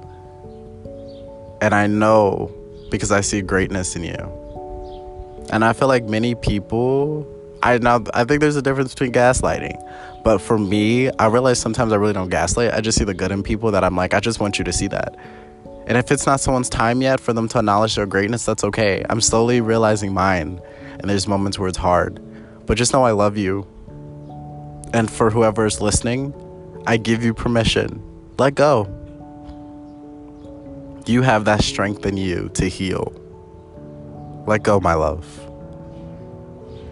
And 1.60 1.74
I 1.74 1.86
know 1.86 2.52
because 2.90 3.12
I 3.12 3.20
see 3.20 3.40
greatness 3.42 3.96
in 3.96 4.05
you. 4.05 5.46
And 5.51 5.64
I 5.64 5.72
feel 5.72 5.88
like 5.88 6.05
many 6.05 6.35
people 6.35 7.27
I 7.62 7.79
now 7.79 8.05
I 8.14 8.25
think 8.25 8.40
there's 8.40 8.57
a 8.57 8.62
difference 8.62 8.94
between 8.94 9.12
gaslighting. 9.12 9.83
But 10.22 10.38
for 10.38 10.59
me, 10.59 11.11
I 11.18 11.27
realize 11.27 11.59
sometimes 11.59 11.92
I 11.92 11.96
really 11.96 12.12
don't 12.12 12.29
gaslight. 12.29 12.75
I 12.75 12.81
just 12.81 12.99
see 12.99 13.05
the 13.05 13.14
good 13.14 13.31
in 13.31 13.42
people 13.42 13.70
that 13.70 13.85
I'm 13.85 13.96
like, 13.96 14.14
I 14.14 14.20
just 14.20 14.40
want 14.40 14.59
you 14.59 14.64
to 14.64 14.72
see 14.72 14.88
that. 14.88 15.16
And 15.87 15.96
if 15.96 16.11
it's 16.11 16.27
not 16.27 16.40
someone's 16.40 16.68
time 16.68 17.01
yet 17.01 17.20
for 17.20 17.33
them 17.33 17.46
to 17.49 17.59
acknowledge 17.59 17.94
their 17.94 18.07
greatness, 18.07 18.44
that's 18.44 18.64
okay. 18.64 19.05
I'm 19.09 19.20
slowly 19.20 19.61
realizing 19.61 20.12
mine. 20.12 20.61
And 20.99 21.09
there's 21.09 21.29
moments 21.29 21.59
where 21.59 21.68
it's 21.68 21.79
hard. 21.79 22.20
But 22.66 22.77
just 22.77 22.92
know 22.92 23.05
I 23.05 23.12
love 23.12 23.37
you. 23.37 23.66
And 24.92 25.11
for 25.11 25.31
whoever 25.31 25.64
is 25.66 25.81
listening, 25.81 26.35
I 26.87 26.96
give 26.96 27.22
you 27.22 27.35
permission. 27.35 28.03
Let 28.38 28.57
go. 28.57 28.95
You 31.06 31.22
have 31.22 31.44
that 31.44 31.62
strength 31.62 32.04
in 32.04 32.16
you 32.16 32.48
to 32.54 32.68
heal. 32.68 33.12
Let 34.46 34.64
go, 34.64 34.80
my 34.80 34.94
love. 34.94 35.24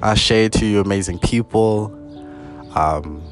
I 0.02 0.12
Ashe 0.12 0.50
to 0.50 0.64
you, 0.66 0.80
amazing 0.80 1.18
people. 1.18 1.86
Um, 2.76 3.22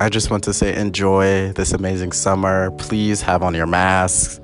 I 0.00 0.08
just 0.08 0.30
want 0.30 0.44
to 0.44 0.52
say 0.52 0.76
enjoy 0.76 1.52
this 1.52 1.72
amazing 1.72 2.12
summer. 2.12 2.70
Please 2.72 3.22
have 3.22 3.42
on 3.42 3.54
your 3.54 3.66
masks. 3.66 4.40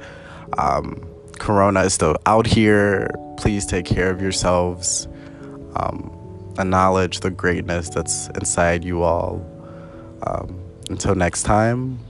Um, 0.59 1.09
corona 1.39 1.83
is 1.83 1.95
still 1.95 2.17
out 2.27 2.47
here. 2.47 3.09
Please 3.37 3.65
take 3.65 3.87
care 3.87 4.11
of 4.11 4.21
yourselves. 4.21 5.07
Um, 5.77 6.11
acknowledge 6.59 7.21
the 7.21 7.31
greatness 7.31 7.91
that's 7.91 8.27
inside 8.29 8.85
you 8.85 9.03
all. 9.03 9.45
Um, 10.27 10.61
until 10.91 11.15
next 11.15 11.45
time, 11.45 12.01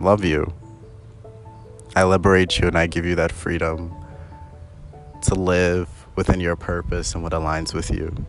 love 0.00 0.24
you. 0.24 0.52
I 1.96 2.04
liberate 2.04 2.58
you 2.58 2.66
and 2.66 2.76
I 2.76 2.86
give 2.86 3.06
you 3.06 3.14
that 3.14 3.30
freedom 3.30 3.94
to 5.22 5.34
live 5.34 5.88
within 6.16 6.40
your 6.40 6.56
purpose 6.56 7.14
and 7.14 7.22
what 7.22 7.32
aligns 7.32 7.72
with 7.72 7.90
you. 7.90 8.26